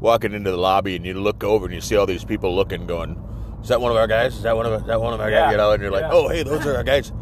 walking 0.00 0.32
into 0.32 0.50
the 0.50 0.56
lobby, 0.56 0.96
and 0.96 1.06
you 1.06 1.14
look 1.14 1.44
over 1.44 1.66
and 1.66 1.74
you 1.74 1.80
see 1.80 1.94
all 1.94 2.06
these 2.06 2.24
people 2.24 2.56
looking, 2.56 2.88
going, 2.88 3.22
"Is 3.62 3.68
that 3.68 3.80
one 3.80 3.90
of 3.90 3.96
our 3.96 4.06
guys? 4.06 4.34
Is 4.36 4.42
that 4.42 4.56
one 4.56 4.66
of, 4.66 4.80
is 4.80 4.86
that 4.86 5.00
one 5.00 5.14
of 5.14 5.20
our 5.20 5.30
Yeah, 5.30 5.42
guys?" 5.44 5.52
You 5.52 5.56
know, 5.58 5.72
and 5.72 5.82
you're 5.82 5.92
like, 5.92 6.02
yeah. 6.02 6.10
"Oh, 6.12 6.28
hey, 6.28 6.42
those 6.42 6.66
are 6.66 6.76
our 6.76 6.84
guys." 6.84 7.12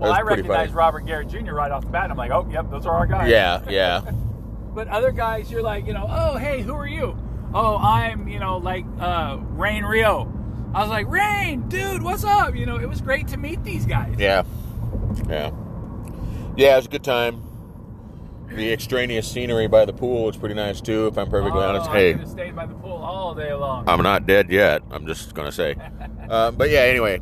Well, 0.00 0.12
I 0.12 0.22
recognized. 0.22 0.72
Robert 0.72 1.04
Garrett 1.04 1.28
Jr. 1.28 1.52
right 1.52 1.70
off 1.70 1.84
the 1.84 1.90
bat. 1.90 2.04
and 2.04 2.12
I'm 2.12 2.16
like, 2.18 2.30
oh, 2.30 2.48
yep, 2.50 2.70
those 2.70 2.86
are 2.86 2.96
our 2.96 3.06
guys. 3.06 3.28
Yeah, 3.28 3.62
yeah. 3.68 4.00
But 4.74 4.88
other 4.88 5.12
guys, 5.12 5.50
you're 5.50 5.62
like, 5.62 5.86
you 5.86 5.92
know, 5.92 6.06
oh, 6.08 6.38
hey, 6.38 6.62
who 6.62 6.72
are 6.74 6.86
you? 6.86 7.18
Oh, 7.52 7.76
I'm, 7.76 8.26
you 8.26 8.38
know, 8.38 8.56
like 8.56 8.86
uh, 8.98 9.36
Rain 9.40 9.84
Rio. 9.84 10.32
I 10.72 10.80
was 10.80 10.88
like, 10.88 11.06
Rain, 11.08 11.68
dude, 11.68 12.02
what's 12.02 12.24
up? 12.24 12.54
You 12.54 12.64
know, 12.64 12.78
it 12.78 12.88
was 12.88 13.02
great 13.02 13.28
to 13.28 13.36
meet 13.36 13.62
these 13.62 13.84
guys. 13.84 14.14
Yeah. 14.18 14.44
Yeah. 15.28 15.50
Yeah, 16.56 16.74
it 16.74 16.76
was 16.76 16.86
a 16.86 16.88
good 16.88 17.04
time. 17.04 17.42
The 18.54 18.72
extraneous 18.72 19.30
scenery 19.30 19.68
by 19.68 19.84
the 19.84 19.92
pool 19.92 20.28
is 20.28 20.36
pretty 20.36 20.54
nice 20.54 20.80
too, 20.80 21.06
if 21.06 21.16
I'm 21.16 21.30
perfectly 21.30 21.60
oh, 21.60 21.68
honest. 21.68 21.90
hey, 21.90 22.22
stayed 22.24 22.56
by 22.56 22.66
the 22.66 22.74
pool 22.74 22.92
all 22.92 23.34
day 23.34 23.54
long. 23.54 23.88
I'm 23.88 24.02
not 24.02 24.26
dead 24.26 24.50
yet. 24.50 24.82
I'm 24.90 25.06
just 25.06 25.34
gonna 25.34 25.52
say. 25.52 25.76
uh, 26.28 26.50
but 26.50 26.70
yeah, 26.70 26.80
anyway. 26.80 27.20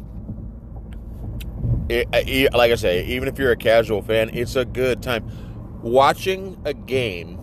It, 1.88 2.08
I- 2.12 2.56
like 2.56 2.73
I 2.73 2.76
say, 2.76 3.04
even 3.06 3.28
if 3.28 3.38
you're 3.38 3.52
a 3.52 3.56
casual 3.56 4.02
fan, 4.02 4.30
it's 4.32 4.56
a 4.56 4.64
good 4.64 5.02
time. 5.02 5.30
Watching 5.82 6.61
a 6.64 6.75
game 6.75 7.38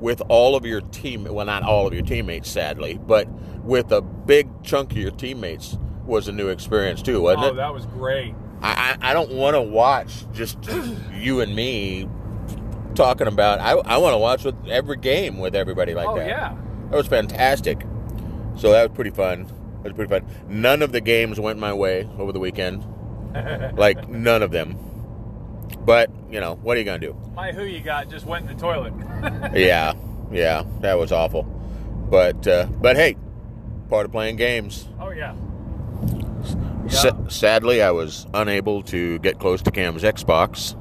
with 0.00 0.22
all 0.28 0.54
of 0.54 0.66
your 0.66 0.80
team, 0.80 1.24
well, 1.24 1.46
not 1.46 1.62
all 1.62 1.86
of 1.86 1.94
your 1.94 2.02
teammates, 2.02 2.50
sadly, 2.50 2.98
but 3.06 3.28
with 3.62 3.90
a 3.90 4.02
big 4.02 4.48
chunk 4.62 4.92
of 4.92 4.98
your 4.98 5.10
teammates 5.10 5.78
was 6.04 6.28
a 6.28 6.32
new 6.32 6.48
experience 6.48 7.00
too, 7.02 7.22
wasn't 7.22 7.44
oh, 7.44 7.48
it? 7.48 7.52
Oh, 7.52 7.56
that 7.56 7.72
was 7.72 7.86
great. 7.86 8.34
I 8.62 8.96
I 9.00 9.12
don't 9.12 9.32
want 9.32 9.54
to 9.54 9.62
watch 9.62 10.24
just 10.32 10.58
you 11.14 11.40
and 11.40 11.54
me 11.54 12.08
talking 12.94 13.26
about. 13.26 13.60
I, 13.60 13.72
I 13.72 13.96
want 13.98 14.14
to 14.14 14.18
watch 14.18 14.44
with 14.44 14.56
every 14.68 14.96
game 14.96 15.38
with 15.38 15.54
everybody 15.54 15.94
like 15.94 16.08
oh, 16.08 16.16
that. 16.16 16.26
yeah. 16.26 16.56
that 16.90 16.96
was 16.96 17.06
fantastic. 17.06 17.84
So 18.56 18.70
that 18.72 18.88
was 18.88 18.94
pretty 18.94 19.10
fun. 19.10 19.46
That 19.82 19.92
was 19.92 19.92
pretty 19.94 20.10
fun. 20.10 20.26
None 20.48 20.82
of 20.82 20.92
the 20.92 21.00
games 21.00 21.38
went 21.38 21.58
my 21.58 21.72
way 21.72 22.08
over 22.18 22.32
the 22.32 22.40
weekend. 22.40 22.84
like 23.76 24.08
none 24.08 24.42
of 24.42 24.50
them. 24.50 24.78
But 25.80 26.10
you 26.30 26.40
know 26.40 26.54
what 26.56 26.76
are 26.76 26.80
you 26.80 26.86
gonna 26.86 26.98
do? 26.98 27.16
My 27.34 27.52
who 27.52 27.64
you 27.64 27.80
got 27.80 28.08
just 28.08 28.26
went 28.26 28.48
in 28.48 28.56
the 28.56 28.60
toilet. 28.60 28.92
yeah, 29.54 29.94
yeah, 30.30 30.64
that 30.80 30.98
was 30.98 31.12
awful. 31.12 31.42
But 32.10 32.46
uh, 32.46 32.66
but 32.66 32.96
hey, 32.96 33.16
part 33.88 34.06
of 34.06 34.12
playing 34.12 34.36
games. 34.36 34.88
oh, 35.00 35.10
yeah. 35.10 35.34
Sa- 36.88 37.28
sadly, 37.28 37.82
I 37.82 37.90
was 37.90 38.26
unable 38.34 38.82
to 38.84 39.18
get 39.20 39.38
close 39.38 39.62
to 39.62 39.70
Cam's 39.70 40.02
Xbox 40.02 40.76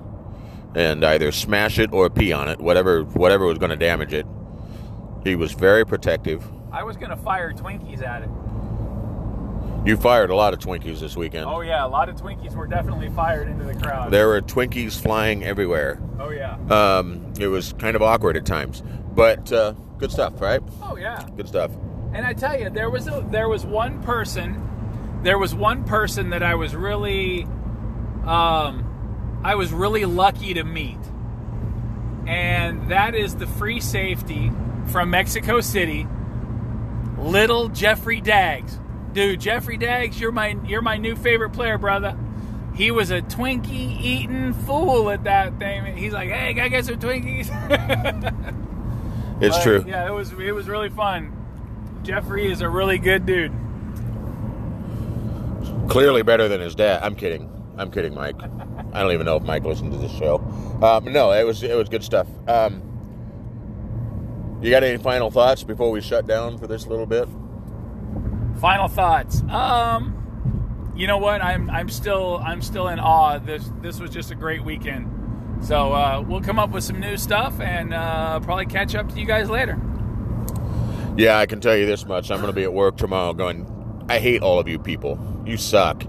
and 0.75 1.03
either 1.03 1.31
smash 1.31 1.79
it 1.79 1.91
or 1.93 2.09
pee 2.09 2.31
on 2.31 2.47
it, 2.49 2.59
whatever 2.59 3.03
whatever 3.03 3.45
was 3.45 3.57
going 3.57 3.69
to 3.71 3.75
damage 3.75 4.13
it. 4.13 4.25
He 5.23 5.35
was 5.35 5.53
very 5.53 5.85
protective. 5.85 6.43
I 6.71 6.83
was 6.83 6.97
going 6.97 7.11
to 7.11 7.17
fire 7.17 7.53
Twinkies 7.53 8.03
at 8.03 8.23
it. 8.23 8.29
You 9.85 9.97
fired 9.97 10.29
a 10.29 10.35
lot 10.35 10.53
of 10.53 10.59
Twinkies 10.59 10.99
this 11.01 11.17
weekend. 11.17 11.45
Oh, 11.45 11.59
yeah. 11.61 11.85
A 11.85 11.87
lot 11.87 12.07
of 12.07 12.15
Twinkies 12.15 12.55
were 12.55 12.67
definitely 12.67 13.09
fired 13.09 13.49
into 13.49 13.65
the 13.65 13.73
crowd. 13.75 14.11
There 14.11 14.27
were 14.27 14.41
Twinkies 14.41 14.99
flying 14.99 15.43
everywhere. 15.43 16.01
oh, 16.19 16.29
yeah. 16.29 16.57
Um, 16.69 17.33
it 17.37 17.47
was 17.47 17.73
kind 17.73 17.95
of 17.95 18.01
awkward 18.01 18.37
at 18.37 18.45
times, 18.45 18.81
but 19.13 19.51
uh, 19.51 19.73
good 19.97 20.09
stuff, 20.11 20.39
right? 20.41 20.61
Oh, 20.81 20.95
yeah. 20.95 21.27
Good 21.35 21.49
stuff. 21.49 21.71
And 22.13 22.25
I 22.25 22.33
tell 22.33 22.57
you, 22.57 22.69
there 22.69 22.89
was 22.89 23.07
a, 23.07 23.25
there 23.29 23.49
was 23.49 23.65
one 23.65 24.01
person, 24.03 25.19
there 25.23 25.37
was 25.37 25.53
one 25.53 25.83
person 25.83 26.29
that 26.29 26.43
I 26.43 26.55
was 26.55 26.75
really, 26.75 27.43
um, 28.25 28.92
I 29.43 29.55
was 29.55 29.71
really 29.73 30.05
lucky 30.05 30.53
to 30.53 30.63
meet, 30.63 30.99
and 32.27 32.89
that 32.89 33.13
is 33.15 33.35
the 33.35 33.47
free 33.47 33.79
safety 33.79 34.51
from 34.87 35.09
Mexico 35.09 35.59
City, 35.61 36.07
little 37.17 37.67
Jeffrey 37.69 38.21
Daggs. 38.21 38.79
Dude, 39.13 39.41
Jeffrey 39.41 39.77
Daggs, 39.77 40.19
you're 40.19 40.31
my 40.31 40.57
you're 40.65 40.81
my 40.81 40.97
new 40.97 41.15
favorite 41.15 41.51
player, 41.51 41.77
brother. 41.77 42.17
He 42.75 42.89
was 42.89 43.11
a 43.11 43.21
Twinkie 43.21 44.01
eating 44.01 44.53
fool 44.53 45.11
at 45.11 45.25
that 45.25 45.59
thing. 45.59 45.95
He's 45.95 46.13
like, 46.13 46.29
"Hey, 46.29 46.53
can 46.53 46.63
I 46.63 46.67
get 46.69 46.85
some 46.85 46.95
Twinkies?" 46.95 47.49
It's 49.41 49.57
But, 49.57 49.63
true. 49.63 49.83
Yeah, 49.85 50.07
it 50.07 50.11
was 50.11 50.31
it 50.31 50.53
was 50.53 50.69
really 50.69 50.89
fun. 50.89 51.33
Jeffrey 52.03 52.49
is 52.51 52.61
a 52.61 52.69
really 52.69 52.97
good 52.97 53.25
dude. 53.25 53.51
Clearly 55.89 56.21
better 56.21 56.47
than 56.47 56.61
his 56.61 56.75
dad. 56.75 57.01
I'm 57.03 57.15
kidding. 57.15 57.49
I'm 57.77 57.91
kidding, 57.91 58.13
Mike. 58.13 58.39
I 58.93 59.01
don't 59.01 59.11
even 59.11 59.25
know 59.25 59.37
if 59.37 59.43
Mike 59.43 59.63
listened 59.63 59.91
to 59.91 59.97
this 59.97 60.11
show. 60.11 60.35
Um, 60.81 61.11
no, 61.11 61.31
it 61.31 61.45
was 61.45 61.63
it 61.63 61.75
was 61.75 61.89
good 61.89 62.03
stuff. 62.03 62.27
Um, 62.47 62.81
you 64.61 64.69
got 64.69 64.83
any 64.83 64.97
final 64.97 65.29
thoughts 65.29 65.63
before 65.63 65.91
we 65.91 65.99
shut 65.99 66.27
down 66.27 66.57
for 66.57 66.67
this 66.67 66.87
little 66.87 67.05
bit? 67.05 67.27
Final 68.61 68.87
thoughts. 68.87 69.41
Um, 69.49 70.93
you 70.95 71.07
know 71.07 71.17
what? 71.17 71.41
I'm 71.41 71.69
I'm 71.69 71.89
still 71.89 72.37
I'm 72.45 72.61
still 72.61 72.87
in 72.87 72.99
awe. 72.99 73.39
This 73.39 73.69
this 73.81 73.99
was 73.99 74.11
just 74.11 74.31
a 74.31 74.35
great 74.35 74.63
weekend. 74.63 75.09
So 75.61 75.93
uh, 75.93 76.23
we'll 76.25 76.41
come 76.41 76.59
up 76.59 76.71
with 76.71 76.83
some 76.83 76.99
new 76.99 77.17
stuff 77.17 77.59
and 77.59 77.93
uh, 77.93 78.39
probably 78.41 78.65
catch 78.65 78.95
up 78.95 79.09
to 79.13 79.19
you 79.19 79.25
guys 79.25 79.49
later. 79.49 79.79
Yeah, 81.15 81.37
I 81.37 81.45
can 81.45 81.61
tell 81.61 81.75
you 81.75 81.85
this 81.85 82.05
much. 82.05 82.31
I'm 82.31 82.37
going 82.41 82.51
to 82.51 82.55
be 82.55 82.63
at 82.63 82.73
work 82.73 82.97
tomorrow. 82.97 83.33
Going, 83.33 84.05
I 84.09 84.19
hate 84.19 84.41
all 84.41 84.59
of 84.59 84.67
you 84.67 84.77
people. 84.79 85.17
You 85.45 85.57
suck. 85.57 86.03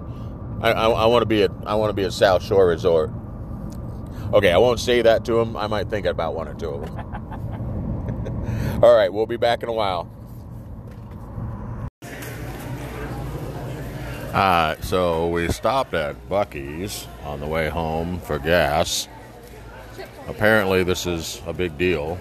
I, 0.65 0.73
I, 0.73 0.89
I 0.89 1.07
want 1.07 1.21
to 1.21 1.27
be 1.27 1.43
at 1.43 1.51
I 1.67 1.75
want 1.75 1.91
to 1.91 1.95
be 1.95 2.05
at 2.05 2.13
South 2.15 2.43
Shore 2.43 2.67
Resort. 2.69 3.11
Okay, 4.33 4.51
I 4.51 4.57
won't 4.57 4.81
say 4.81 5.03
that 5.03 5.23
to 5.27 5.39
him. 5.39 5.59
I 5.59 5.67
might 5.67 5.91
think 5.91 6.07
about 6.07 6.35
one 6.35 6.49
or 6.49 6.55
two 6.55 6.71
of 6.71 6.87
them. 6.87 8.81
all 8.83 8.97
right, 8.97 9.13
we'll 9.13 9.27
be 9.27 9.37
back 9.37 9.63
in 9.63 9.69
a 9.69 9.73
while. 9.75 10.11
Uh, 14.33 14.75
so 14.81 15.29
we 15.29 15.49
stopped 15.49 15.93
at 15.93 16.17
Buc-ee's 16.31 17.07
on 17.25 17.41
the 17.41 17.47
way 17.47 17.69
home 17.69 18.19
for 18.21 18.39
gas. 18.39 19.07
Apparently, 20.27 20.83
this 20.83 21.07
is 21.07 21.43
a 21.47 21.53
big 21.53 21.77
deal. 21.77 22.19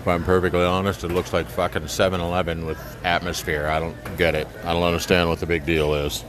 If 0.00 0.08
I'm 0.08 0.24
perfectly 0.24 0.64
honest, 0.64 1.04
it 1.04 1.12
looks 1.12 1.32
like 1.32 1.46
fucking 1.46 1.86
7 1.86 2.20
Eleven 2.20 2.66
with 2.66 2.89
atmosphere. 3.04 3.68
I 3.68 3.80
don't 3.80 3.96
get 4.16 4.34
it. 4.34 4.46
I 4.64 4.72
don't 4.72 4.82
understand 4.82 5.28
what 5.28 5.40
the 5.40 5.46
big 5.46 5.64
deal 5.64 5.94
is. 5.94 6.24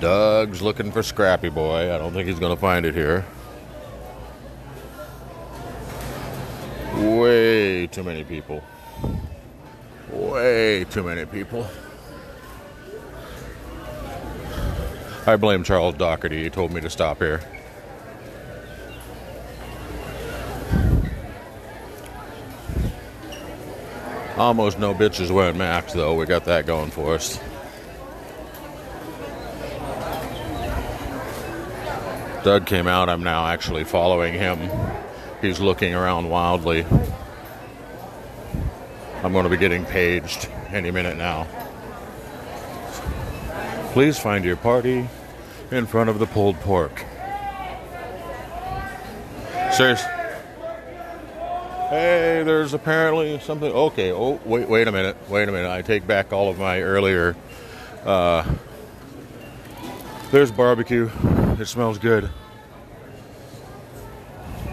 Doug's 0.00 0.60
looking 0.62 0.90
for 0.90 1.02
Scrappy 1.02 1.48
Boy. 1.48 1.94
I 1.94 1.98
don't 1.98 2.12
think 2.12 2.28
he's 2.28 2.38
going 2.38 2.54
to 2.54 2.60
find 2.60 2.84
it 2.84 2.94
here. 2.94 3.24
Way 6.96 7.86
too 7.86 8.02
many 8.02 8.24
people. 8.24 8.62
Way 10.10 10.84
too 10.84 11.02
many 11.02 11.24
people. 11.24 11.66
I 15.26 15.36
blame 15.36 15.62
Charles 15.62 15.94
Doherty. 15.94 16.42
He 16.42 16.50
told 16.50 16.72
me 16.72 16.80
to 16.80 16.90
stop 16.90 17.18
here. 17.18 17.40
Almost 24.42 24.80
no 24.80 24.92
bitches 24.92 25.30
wearing 25.30 25.56
masks, 25.56 25.92
though. 25.92 26.14
We 26.16 26.26
got 26.26 26.46
that 26.46 26.66
going 26.66 26.90
for 26.90 27.14
us. 27.14 27.38
Doug 32.42 32.66
came 32.66 32.88
out. 32.88 33.08
I'm 33.08 33.22
now 33.22 33.46
actually 33.46 33.84
following 33.84 34.34
him. 34.34 34.68
He's 35.40 35.60
looking 35.60 35.94
around 35.94 36.28
wildly. 36.28 36.84
I'm 39.22 39.30
going 39.32 39.44
to 39.44 39.48
be 39.48 39.56
getting 39.56 39.84
paged 39.84 40.48
any 40.72 40.90
minute 40.90 41.16
now. 41.16 41.46
Please 43.92 44.18
find 44.18 44.44
your 44.44 44.56
party 44.56 45.08
in 45.70 45.86
front 45.86 46.10
of 46.10 46.18
the 46.18 46.26
pulled 46.26 46.56
pork. 46.56 47.04
Serious. 49.70 50.02
Hey, 51.92 52.42
there's 52.42 52.72
apparently 52.72 53.38
something. 53.40 53.70
Okay. 53.70 54.12
Oh, 54.12 54.40
wait, 54.46 54.66
wait 54.66 54.88
a 54.88 54.92
minute. 54.92 55.14
Wait 55.28 55.46
a 55.46 55.52
minute. 55.52 55.70
I 55.70 55.82
take 55.82 56.06
back 56.06 56.32
all 56.32 56.48
of 56.48 56.58
my 56.58 56.80
earlier. 56.80 57.36
Uh, 58.02 58.50
there's 60.30 60.50
barbecue. 60.50 61.10
It 61.60 61.66
smells 61.66 61.98
good. 61.98 62.30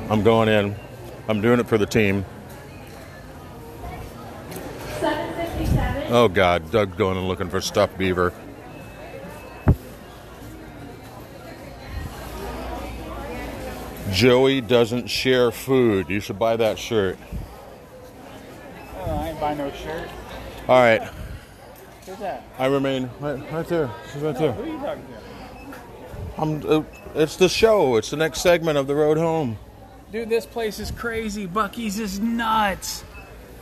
I'm 0.09 0.23
going 0.23 0.47
in. 0.47 0.77
I'm 1.27 1.41
doing 1.41 1.59
it 1.59 1.67
for 1.67 1.77
the 1.77 1.85
team. 1.85 2.23
757. 5.01 6.13
Oh 6.13 6.29
God, 6.29 6.71
Doug's 6.71 6.95
going 6.95 7.17
and 7.17 7.27
looking 7.27 7.49
for 7.49 7.59
stuffed 7.59 7.97
beaver. 7.97 8.31
Joey 14.11 14.61
doesn't 14.61 15.07
share 15.09 15.51
food. 15.51 16.09
You 16.09 16.19
should 16.19 16.39
buy 16.39 16.55
that 16.57 16.77
shirt. 16.79 17.17
Oh, 18.97 19.11
I 19.15 19.29
ain't 19.29 19.39
buy 19.39 19.53
no 19.53 19.71
shirt. 19.71 20.09
All 20.67 20.79
right, 20.81 21.01
Who's 22.05 22.17
that? 22.17 22.43
I 22.57 22.67
remain 22.67 23.09
right, 23.19 23.51
right 23.51 23.67
there. 23.67 23.89
She's 24.11 24.21
right 24.21 24.33
No, 24.35 24.39
there. 24.39 24.51
who 24.53 24.63
are 24.63 24.67
you 24.67 24.77
talking 24.79 25.03
to? 25.03 26.41
I'm. 26.41 26.79
Uh, 26.79 26.83
it's 27.15 27.35
the 27.37 27.49
show. 27.49 27.95
It's 27.97 28.09
the 28.11 28.17
next 28.17 28.41
segment 28.41 28.77
of 28.77 28.87
the 28.87 28.95
road 28.95 29.17
home. 29.17 29.57
Dude, 30.11 30.29
this 30.29 30.45
place 30.45 30.79
is 30.79 30.91
crazy. 30.91 31.47
Buc-ee's 31.47 31.99
is 31.99 32.19
nuts. 32.19 33.03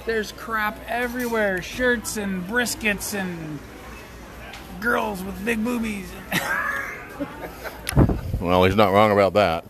There's 0.05 0.31
crap 0.33 0.79
everywhere. 0.87 1.61
Shirts 1.61 2.17
and 2.17 2.43
briskets 2.45 3.13
and 3.13 3.59
girls 4.79 5.23
with 5.23 5.43
big 5.45 5.63
boobies. 5.63 6.09
Well, 8.39 8.63
he's 8.65 8.75
not 8.75 8.93
wrong 8.93 9.11
about 9.11 9.33
that. 9.33 9.65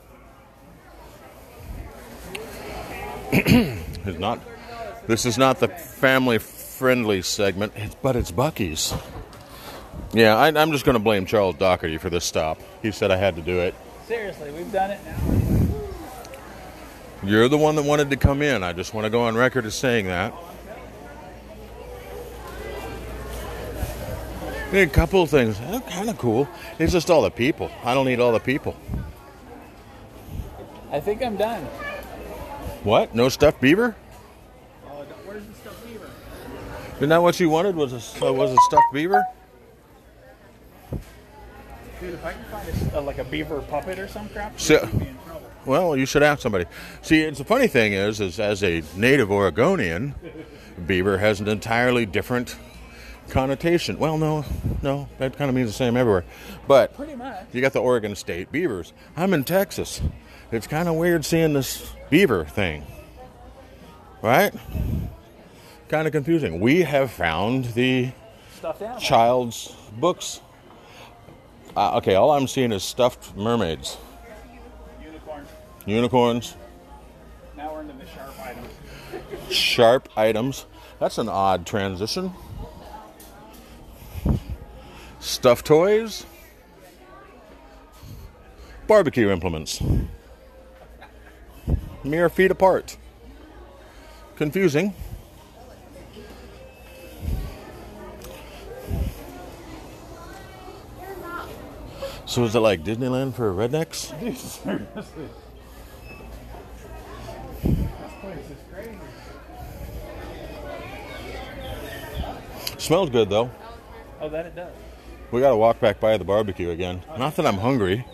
he's 4.06 4.20
not. 4.20 4.40
This 5.08 5.26
is 5.26 5.38
not 5.38 5.60
the 5.60 5.68
family-friendly 5.68 7.22
segment, 7.22 7.74
it's, 7.76 7.96
but 7.96 8.16
it's 8.16 8.32
Buc-ee's. 8.32 8.94
Yeah, 10.13 10.36
I, 10.36 10.48
I'm 10.48 10.72
just 10.72 10.86
going 10.86 10.98
to 10.98 11.04
blame 11.04 11.26
Charles 11.26 11.56
Doherty 11.56 11.98
for 11.98 12.10
this 12.10 12.26
stop. 12.26 12.60
He 12.82 12.92
said 12.92 13.12
I 13.12 13.18
had 13.18 13.36
to 13.36 13.42
do 13.42 13.60
it. 13.60 13.76
Seriously, 14.06 14.52
we've 14.52 14.72
done 14.72 14.92
it 14.92 15.00
now. 15.06 15.38
You're 17.24 17.50
the 17.50 17.58
one 17.58 17.76
that 17.76 17.84
wanted 17.84 18.10
to 18.12 18.16
come 18.16 18.42
in. 18.42 18.63
I 18.63 18.74
just 18.74 18.94
want 18.94 19.06
to 19.06 19.10
go 19.10 19.24
on 19.24 19.36
record 19.36 19.66
as 19.66 19.76
saying 19.76 20.06
that. 20.08 20.34
A 24.72 24.86
couple 24.88 25.24
of 25.24 25.30
things. 25.30 25.58
kind 25.90 26.10
of 26.10 26.18
cool. 26.18 26.48
It's 26.78 26.92
just 26.92 27.10
all 27.10 27.22
the 27.22 27.32
people. 27.32 27.72
I 27.84 27.94
don't 27.94 28.06
need 28.06 28.20
all 28.20 28.34
the 28.34 28.40
people. 28.40 28.76
I 30.92 31.00
think 31.00 31.22
I'm 31.24 31.38
done. 31.38 31.66
What? 32.88 33.13
No 33.13 33.28
stuffed 33.28 33.60
beaver? 33.60 33.97
Oh, 34.86 35.04
where's 35.26 35.45
the 35.45 35.54
stuffed 35.56 35.86
beaver? 35.86 36.10
Isn't 36.95 37.10
that 37.10 37.21
what 37.21 37.38
you 37.38 37.50
wanted? 37.50 37.76
Was 37.76 37.91
a 37.91 38.26
uh, 38.26 38.32
was 38.32 38.54
a 38.54 38.56
stuffed 38.69 38.93
beaver? 38.93 39.26
Dude, 42.00 42.13
if 42.13 42.23
I 42.23 42.32
can 42.32 42.45
find 42.45 42.93
a 42.93 43.00
a, 43.00 43.02
like 43.02 43.17
a 43.17 43.26
beaver 43.26 43.62
puppet 43.63 44.00
or 44.00 44.08
some 44.08 44.30
crap, 44.30 44.58
So- 44.58 44.86
we'd 44.93 45.00
be 45.00 45.08
in 45.10 45.17
trouble. 45.26 45.52
Well, 45.65 45.97
you 45.97 46.06
should 46.06 46.23
ask 46.23 46.41
somebody. 46.41 46.63
See, 47.02 47.23
it's 47.23 47.39
the 47.39 47.43
funny 47.43 47.67
thing 47.67 47.91
is, 47.91 48.21
is 48.21 48.39
as 48.39 48.63
a 48.63 48.82
native 48.95 49.34
Oregonian, 49.34 50.15
beaver 50.86 51.17
has 51.17 51.41
an 51.41 51.50
entirely 51.50 52.06
different 52.06 52.56
connotation. 53.28 54.00
Well, 54.00 54.17
no, 54.17 54.45
no, 54.82 55.10
that 55.17 55.36
kind 55.36 55.50
of 55.50 55.56
means 55.56 55.67
the 55.67 55.73
same 55.73 55.97
everywhere. 55.97 56.23
But 56.69 56.95
Pretty 56.95 57.15
much. 57.15 57.47
you 57.52 57.60
got 57.60 57.73
the 57.73 57.82
Oregon 57.82 58.15
State 58.15 58.50
beavers. 58.50 58.93
I'm 59.17 59.34
in 59.34 59.43
Texas. 59.43 60.00
It's 60.51 60.67
kind 60.67 60.88
of 60.88 60.95
weird 60.95 61.25
seeing 61.25 61.53
this 61.53 61.91
beaver 62.10 62.45
thing, 62.45 62.86
right? 64.21 64.53
Kind 65.89 66.07
of 66.07 66.13
confusing. 66.13 66.60
We 66.62 66.81
have 66.83 67.12
found 67.12 67.65
the 67.73 68.12
child's 68.99 69.75
books. 69.99 70.41
Uh, 71.75 71.97
okay, 71.97 72.15
all 72.15 72.31
I'm 72.31 72.47
seeing 72.47 72.71
is 72.71 72.83
stuffed 72.83 73.36
mermaids, 73.36 73.97
Unicorn. 75.03 75.45
unicorns, 75.86 76.55
Now 77.55 77.73
we're 77.73 77.81
into 77.81 77.93
the 77.93 78.05
sharp 78.07 78.33
items. 78.39 79.53
sharp 79.53 80.10
items. 80.17 80.65
That's 80.99 81.17
an 81.19 81.29
odd 81.29 81.65
transition. 81.67 82.31
Stuffed 85.19 85.65
toys, 85.65 86.25
barbecue 88.88 89.29
implements, 89.29 89.81
mere 92.08 92.30
feet 92.30 92.52
apart. 92.52 92.98
Confusing. 94.36 94.93
So 102.26 102.43
is 102.43 102.56
it 102.56 102.60
like 102.60 102.84
Disneyland 102.84 103.34
for 103.36 103.54
rednecks? 103.54 104.12
Dude, 104.20 104.38
seriously. 104.38 105.30
This 107.63 108.12
place 108.22 108.38
is 108.50 108.58
crazy. 108.72 108.98
Smells 112.78 113.10
good 113.10 113.30
though. 113.30 113.50
Oh, 114.20 114.30
that 114.30 114.46
it 114.46 114.56
does. 114.56 114.74
We 115.32 115.41
got 115.41 115.50
to 115.50 115.58
walk 115.58 115.80
back 115.80 116.00
by 116.00 116.17
the 116.17 116.24
barbecue 116.24 116.70
again. 116.70 117.02
Oh, 117.10 117.17
Not 117.17 117.36
that 117.38 117.46
I'm 117.46 117.58
hungry, 117.58 118.06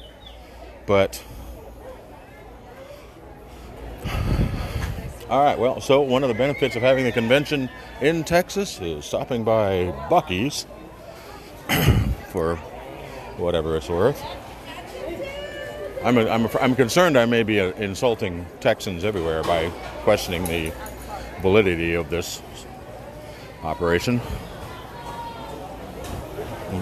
but. 0.85 1.21
All 5.33 5.43
right, 5.43 5.57
well, 5.57 5.81
so 5.81 5.99
one 5.99 6.21
of 6.21 6.27
the 6.27 6.35
benefits 6.35 6.75
of 6.75 6.83
having 6.83 7.05
the 7.05 7.11
convention 7.11 7.67
in 8.01 8.23
Texas 8.23 8.79
is 8.79 9.03
stopping 9.03 9.43
by 9.43 9.85
Buc-ee's 10.07 10.67
for 12.29 12.57
whatever 13.37 13.75
it's 13.75 13.89
worth. 13.89 14.23
I'm, 16.03 16.19
a, 16.19 16.29
I'm, 16.29 16.45
a, 16.45 16.59
I'm 16.59 16.75
concerned 16.75 17.17
I 17.17 17.25
may 17.25 17.41
be 17.41 17.59
uh 17.59 17.71
insulting 17.77 18.45
Texans 18.59 19.03
everywhere 19.03 19.41
by 19.41 19.69
questioning 20.03 20.45
the 20.45 20.71
validity 21.41 21.95
of 21.95 22.11
this 22.11 22.39
operation. 23.63 24.21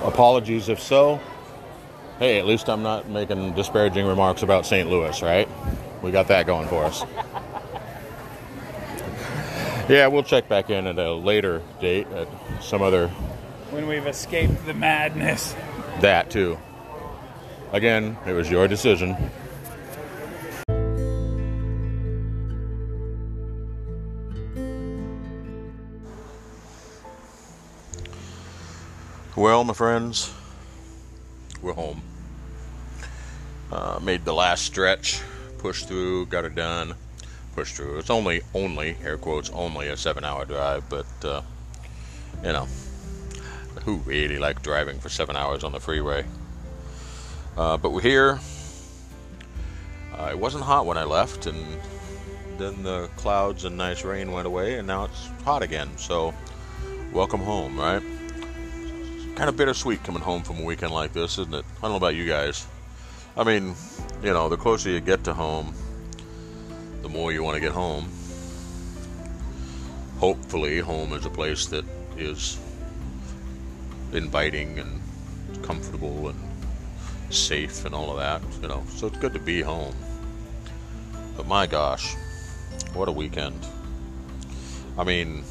Apologies 0.04 0.68
if 0.68 0.82
so. 0.82 1.22
Hey, 2.20 2.38
at 2.38 2.46
least 2.46 2.68
I'm 2.68 2.84
not 2.84 3.08
making 3.08 3.54
disparaging 3.54 4.06
remarks 4.06 4.44
about 4.44 4.66
St. 4.66 4.90
Louis, 4.90 5.22
right? 5.22 5.48
We 6.02 6.12
got 6.12 6.28
that 6.28 6.46
going 6.48 6.68
for 6.68 6.84
us. 6.84 7.06
Yeah, 9.92 10.08
we'll 10.08 10.24
check 10.24 10.48
back 10.48 10.70
in 10.70 10.88
at 10.88 10.98
a 10.98 11.14
later 11.14 11.62
date 11.82 12.08
at 12.14 12.28
some 12.62 12.82
other 12.82 13.10
When 13.72 13.88
we've 13.88 14.08
escaped 14.08 14.66
the 14.66 14.74
madness. 14.74 15.54
that 16.00 16.30
too. 16.32 16.58
Again, 17.74 18.18
it 18.26 18.32
was 18.32 18.50
your 18.50 18.68
decision. 18.68 19.16
Well, 29.36 29.64
my 29.64 29.74
friends, 29.74 30.32
we're 31.62 31.74
home. 31.74 32.02
Uh, 33.72 34.00
made 34.02 34.24
the 34.24 34.34
last 34.34 34.64
stretch, 34.66 35.22
pushed 35.58 35.88
through, 35.88 36.28
got 36.28 36.46
it 36.46 36.56
done, 36.56 36.96
pushed 37.54 37.76
through. 37.76 38.00
It's 38.00 38.10
only, 38.10 38.42
only, 38.54 38.98
air 39.04 39.18
quotes, 39.18 39.50
only 39.52 39.88
a 39.90 39.98
seven 39.98 40.24
hour 40.24 40.46
drive, 40.46 40.90
but, 40.90 41.06
uh, 41.24 41.42
you 42.44 42.52
know, 42.52 42.68
who 43.84 43.98
really 43.98 44.38
like 44.38 44.62
driving 44.62 45.00
for 45.00 45.10
seven 45.10 45.36
hours 45.36 45.64
on 45.64 45.72
the 45.72 45.80
freeway? 45.80 46.26
Uh, 47.58 47.78
but 47.78 47.92
we're 47.92 48.02
here. 48.02 48.40
Uh, 50.18 50.30
it 50.32 50.40
wasn't 50.40 50.64
hot 50.64 50.86
when 50.86 50.98
I 50.98 51.04
left, 51.04 51.48
and 51.48 51.58
then 52.58 52.84
the 52.84 53.10
clouds 53.16 53.66
and 53.66 53.78
nice 53.78 54.04
rain 54.04 54.32
went 54.32 54.48
away, 54.48 54.78
and 54.78 54.88
now 54.88 55.06
it's 55.06 55.28
hot 55.44 55.64
again. 55.64 55.90
So, 55.98 56.34
welcome 57.12 57.42
home, 57.42 57.78
right? 57.78 58.02
Kind 59.36 59.50
of 59.50 59.58
bittersweet 59.58 60.04
coming 60.04 60.22
home 60.22 60.44
from 60.44 60.60
a 60.60 60.64
weekend 60.64 60.94
like 60.94 61.14
this, 61.14 61.40
isn't 61.40 61.54
it? 61.54 61.66
I 61.78 61.82
don't 61.82 61.92
know 61.92 61.98
about 61.98 62.16
you 62.16 62.28
guys. 62.28 62.68
I 63.36 63.44
mean, 63.44 63.76
you 64.22 64.34
know, 64.34 64.50
the 64.50 64.58
closer 64.58 64.90
you 64.90 65.00
get 65.00 65.24
to 65.24 65.34
home, 65.34 65.74
the 67.02 67.10
more 67.10 67.32
you 67.32 67.44
want 67.44 67.56
to 67.56 67.62
get 67.62 67.72
home. 67.72 68.10
hopefully, 70.20 70.80
home 70.80 71.14
is 71.14 71.26
a 71.26 71.30
place 71.30 71.66
that 71.68 71.84
is 72.16 72.60
inviting 74.14 74.78
and 74.78 75.02
comfortable 75.64 76.30
and 76.30 76.40
safe 77.32 77.86
and 77.86 77.96
all 77.96 78.12
of 78.12 78.18
that. 78.18 78.42
You 78.62 78.68
know, 78.68 78.84
so 78.90 79.08
it's 79.08 79.18
good 79.18 79.34
to 79.34 79.40
be 79.40 79.62
home. 79.62 79.96
But 81.36 81.48
my 81.48 81.66
gosh, 81.66 82.16
what 82.94 83.08
a 83.10 83.12
weekend! 83.12 83.66
I 84.98 85.04
mean, 85.04 85.44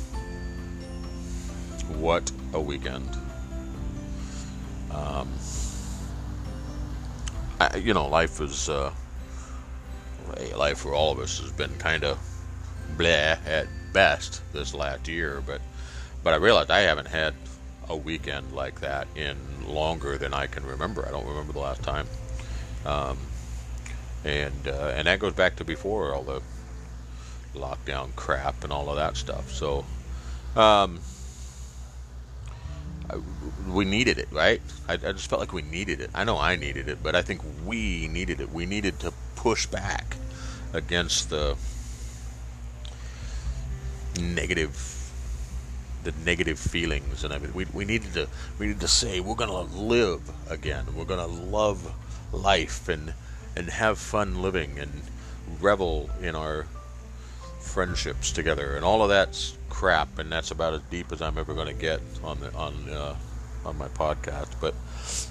what 1.99 2.31
a 2.53 2.61
weekend! 2.61 3.09
Um, 4.93 5.29
I, 7.59 7.77
you 7.77 7.95
know, 7.95 8.07
life 8.07 8.41
is 8.41 8.69
uh, 8.69 8.93
life 10.57 10.79
for 10.79 10.95
all 10.95 11.13
of 11.13 11.19
us 11.19 11.39
has 11.41 11.53
been 11.53 11.75
kind 11.77 12.05
of 12.05 12.19
blah 12.97 13.37
at 13.47 13.67
best 13.93 14.43
this 14.53 14.75
last 14.75 15.09
year, 15.09 15.43
but 15.47 15.61
but 16.23 16.33
I 16.35 16.37
realized 16.37 16.71
I 16.71 16.81
haven't 16.81 17.09
had 17.09 17.35
a 17.89 17.97
weekend 17.97 18.53
like 18.53 18.81
that 18.81 19.09
in 19.17 19.37
longer 19.67 20.19
than 20.19 20.35
I 20.35 20.47
can 20.47 20.65
remember. 20.65 21.07
I 21.07 21.11
don't 21.11 21.27
remember 21.27 21.53
the 21.53 21.61
last 21.61 21.83
time, 21.83 22.07
um, 22.85 23.19
and 24.25 24.69
uh, 24.69 24.93
and 24.95 25.07
that 25.07 25.19
goes 25.19 25.35
back 25.35 25.57
to 25.57 25.65
before 25.65 26.15
all 26.15 26.23
the 26.23 26.43
lockdown 27.55 28.15
crap 28.17 28.63
and 28.65 28.73
all 28.73 28.89
of 28.89 28.97
that 28.97 29.17
stuff. 29.17 29.51
So. 29.53 29.85
Um, 30.57 31.01
we 33.69 33.85
needed 33.85 34.19
it, 34.19 34.29
right? 34.33 34.61
I, 34.89 34.95
I 34.95 35.13
just 35.13 35.29
felt 35.29 35.41
like 35.41 35.53
we 35.53 35.63
needed 35.63 36.01
it. 36.01 36.11
I 36.15 36.25
know 36.25 36.39
I 36.39 36.57
needed 36.57 36.89
it, 36.89 37.03
but 37.03 37.15
I 37.15 37.23
think 37.23 37.41
we 37.65 38.09
needed 38.09 38.41
it. 38.41 38.51
We 38.51 38.67
needed 38.67 38.99
to 39.01 39.13
push 39.41 39.65
back 39.65 40.17
against 40.75 41.31
the 41.31 41.57
negative 44.21 44.75
the 46.05 46.13
negative 46.27 46.59
feelings 46.59 47.25
and 47.25 47.33
everything. 47.33 47.57
We, 47.57 47.65
we 47.73 47.87
needed 47.87 48.13
to 48.15 48.29
we 48.59 48.67
needed 48.67 48.83
to 48.83 48.89
say 48.89 49.21
we're 49.21 49.35
gonna 49.35 49.63
live 49.63 50.21
again. 50.51 50.85
We're 50.95 51.07
gonna 51.07 51.27
love 51.27 51.91
life 52.35 52.87
and 52.91 53.15
and 53.57 53.71
have 53.71 53.99
fun 53.99 54.43
living 54.43 54.79
and 54.79 54.91
revel 55.59 56.11
in 56.21 56.37
our 56.37 56.67
friendships 57.61 58.33
together 58.33 58.77
and 58.77 58.85
all 58.85 59.03
of 59.03 59.09
that's 59.09 59.57
crap 59.71 60.19
and 60.19 60.31
that's 60.31 60.51
about 60.51 60.75
as 60.75 60.83
deep 60.91 61.13
as 61.13 61.23
I'm 61.23 61.39
ever 61.39 61.55
gonna 61.55 61.73
get 61.73 62.01
on 62.23 62.41
the 62.41 62.53
on 62.53 62.91
uh, 62.91 63.17
on 63.65 63.79
my 63.79 63.89
podcast. 63.89 64.51
But 64.61 64.75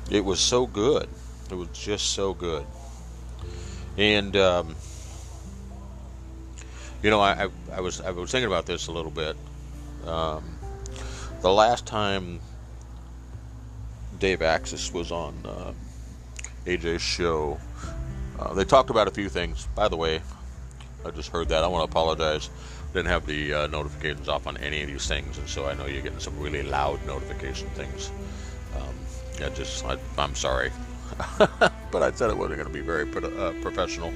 it 0.10 0.26
was 0.26 0.39
so 0.39 0.65
good. 0.65 1.08
It 1.52 1.56
was 1.56 1.69
just 1.69 2.08
so 2.13 2.34
good. 2.34 2.65
And 3.97 4.36
um, 4.36 4.75
you 7.02 7.10
know, 7.10 7.19
I, 7.19 7.45
I, 7.45 7.49
I 7.78 7.82
was 7.82 8.02
I 8.02 8.12
was 8.12 8.32
thinking 8.32 8.47
about 8.47 8.65
this 8.65 8.88
a 8.88 8.91
little 8.91 9.12
bit. 9.12 9.36
Um, 10.06 10.43
the 11.41 11.52
last 11.52 11.86
time 11.86 12.39
Dave 14.19 14.41
Axis 14.41 14.93
was 14.93 15.12
on 15.12 15.36
uh, 15.45 15.73
AJ's 16.65 17.02
show, 17.02 17.60
uh, 18.38 18.54
they 18.54 18.65
talked 18.65 18.89
about 18.89 19.08
a 19.08 19.12
few 19.12 19.30
things. 19.30 19.67
By 19.75 19.88
the 19.88 19.95
way, 19.95 20.21
I 21.06 21.12
just 21.12 21.30
heard 21.30 21.49
that. 21.49 21.63
I 21.63 21.67
want 21.67 21.89
to 21.89 21.91
apologize. 21.91 22.49
Didn't 22.93 23.08
have 23.08 23.25
the 23.25 23.54
uh, 23.54 23.67
notifications 23.67 24.28
off 24.28 24.47
on 24.47 24.58
any 24.58 24.82
of 24.82 24.88
these 24.88 25.08
things, 25.08 25.38
and 25.38 25.47
so 25.47 25.67
I 25.67 25.75
know 25.75 25.86
you're 25.86 26.02
getting 26.02 26.19
some 26.19 26.38
really 26.39 26.63
loud 26.63 27.06
notification 27.06 27.69
things. 27.69 28.12
Um, 28.75 28.95
yeah, 29.39 29.49
just 29.49 29.86
I, 29.86 29.97
am 30.17 30.36
sorry, 30.36 30.71
but 31.91 32.04
I 32.04 32.12
said 32.12 32.30
it 32.30 32.38
wasn't 32.38 32.58
going 32.58 32.67
to 32.67 32.74
be 32.74 32.82
very 32.82 33.10
uh, 33.12 33.54
professional. 33.62 34.13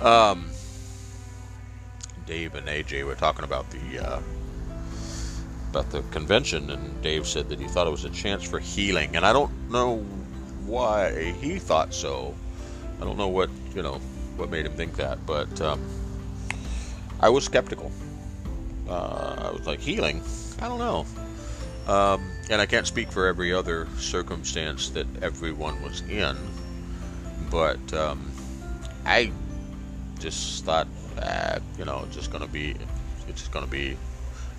Um, 0.00 0.50
Dave 2.26 2.54
and 2.54 2.66
AJ 2.66 3.04
were 3.04 3.14
talking 3.14 3.44
about 3.44 3.70
the 3.70 3.98
uh, 3.98 4.20
about 5.70 5.90
the 5.90 6.02
convention, 6.10 6.70
and 6.70 7.02
Dave 7.02 7.26
said 7.26 7.48
that 7.48 7.58
he 7.58 7.66
thought 7.66 7.86
it 7.86 7.90
was 7.90 8.04
a 8.04 8.10
chance 8.10 8.42
for 8.44 8.58
healing, 8.58 9.16
and 9.16 9.24
I 9.24 9.32
don't 9.32 9.70
know 9.70 9.98
why 10.64 11.32
he 11.32 11.58
thought 11.58 11.94
so. 11.94 12.34
I 13.00 13.04
don't 13.04 13.16
know 13.16 13.28
what 13.28 13.50
you 13.74 13.82
know 13.82 14.00
what 14.36 14.50
made 14.50 14.66
him 14.66 14.72
think 14.72 14.96
that, 14.96 15.24
but 15.26 15.60
um, 15.60 15.80
I 17.20 17.28
was 17.28 17.44
skeptical. 17.44 17.90
Uh, 18.88 19.48
I 19.48 19.50
was 19.52 19.66
like, 19.66 19.80
healing? 19.80 20.22
I 20.60 20.68
don't 20.68 20.78
know. 20.78 21.06
Um, 21.86 22.30
and 22.48 22.60
I 22.60 22.66
can't 22.66 22.86
speak 22.86 23.10
for 23.10 23.26
every 23.26 23.52
other 23.52 23.88
circumstance 23.98 24.90
that 24.90 25.06
everyone 25.22 25.82
was 25.82 26.02
in, 26.02 26.36
but 27.50 27.92
um, 27.92 28.30
I 29.04 29.32
just 30.20 30.64
thought, 30.64 30.86
ah, 31.20 31.58
you 31.78 31.84
know, 31.84 32.02
it's 32.06 32.14
just 32.14 32.30
gonna 32.30 32.46
be, 32.46 32.76
it's 33.26 33.40
just 33.40 33.52
gonna 33.52 33.66
be, 33.66 33.96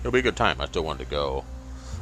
it'll 0.00 0.12
be 0.12 0.18
a 0.18 0.22
good 0.22 0.36
time. 0.36 0.60
I 0.60 0.66
still 0.66 0.84
wanted 0.84 1.04
to 1.04 1.10
go. 1.10 1.44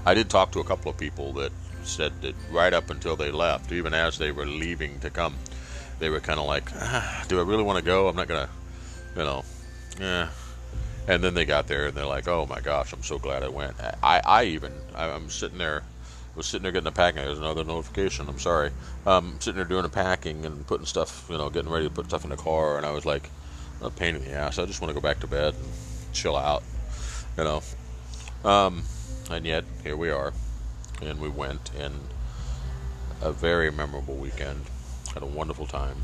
I 0.04 0.14
did 0.14 0.28
talk 0.28 0.50
to 0.52 0.60
a 0.60 0.64
couple 0.64 0.90
of 0.90 0.98
people 0.98 1.32
that 1.34 1.52
said 1.84 2.20
that 2.22 2.34
right 2.50 2.72
up 2.72 2.90
until 2.90 3.14
they 3.14 3.30
left, 3.30 3.70
even 3.70 3.94
as 3.94 4.18
they 4.18 4.32
were 4.32 4.46
leaving 4.46 4.98
to 5.00 5.10
come, 5.10 5.36
they 6.00 6.10
were 6.10 6.20
kind 6.20 6.40
of 6.40 6.46
like, 6.46 6.68
ah, 6.74 7.24
do 7.28 7.38
I 7.38 7.42
really 7.42 7.62
want 7.62 7.78
to 7.78 7.84
go? 7.84 8.08
I'm 8.08 8.16
not 8.16 8.26
gonna, 8.26 8.48
you 9.16 9.22
know, 9.22 9.44
yeah. 10.00 10.28
And 11.08 11.22
then 11.22 11.34
they 11.34 11.44
got 11.44 11.66
there 11.66 11.86
and 11.86 11.94
they're 11.94 12.06
like, 12.06 12.28
oh 12.28 12.46
my 12.46 12.60
gosh, 12.60 12.92
I'm 12.92 13.02
so 13.02 13.18
glad 13.18 13.42
I 13.42 13.48
went. 13.48 13.74
I, 14.02 14.20
I 14.24 14.44
even, 14.44 14.72
I'm 14.94 15.30
sitting 15.30 15.58
there 15.58 15.82
was 16.34 16.46
sitting 16.46 16.62
there 16.62 16.72
getting 16.72 16.84
the 16.84 16.92
packing. 16.92 17.22
There's 17.22 17.38
another 17.38 17.64
notification. 17.64 18.28
I'm 18.28 18.38
sorry. 18.38 18.70
Um, 19.06 19.36
sitting 19.40 19.56
there 19.56 19.64
doing 19.64 19.82
the 19.82 19.88
packing 19.88 20.46
and 20.46 20.66
putting 20.66 20.86
stuff, 20.86 21.26
you 21.28 21.36
know, 21.36 21.50
getting 21.50 21.70
ready 21.70 21.86
to 21.86 21.94
put 21.94 22.06
stuff 22.06 22.24
in 22.24 22.30
the 22.30 22.36
car, 22.36 22.76
and 22.76 22.86
I 22.86 22.90
was 22.90 23.04
like, 23.04 23.28
a 23.82 23.90
pain 23.90 24.14
in 24.14 24.24
the 24.24 24.32
ass. 24.32 24.58
I 24.58 24.64
just 24.64 24.80
want 24.80 24.94
to 24.94 24.94
go 24.94 25.06
back 25.06 25.20
to 25.20 25.26
bed 25.26 25.54
and 25.54 26.12
chill 26.12 26.36
out, 26.36 26.62
you 27.36 27.44
know. 27.44 27.62
Um, 28.44 28.84
and 29.30 29.44
yet 29.44 29.64
here 29.82 29.96
we 29.96 30.10
are, 30.10 30.32
and 31.02 31.20
we 31.20 31.28
went, 31.28 31.70
and 31.78 31.94
a 33.20 33.32
very 33.32 33.70
memorable 33.70 34.14
weekend. 34.14 34.64
Had 35.12 35.22
a 35.22 35.26
wonderful 35.26 35.66
time. 35.66 35.96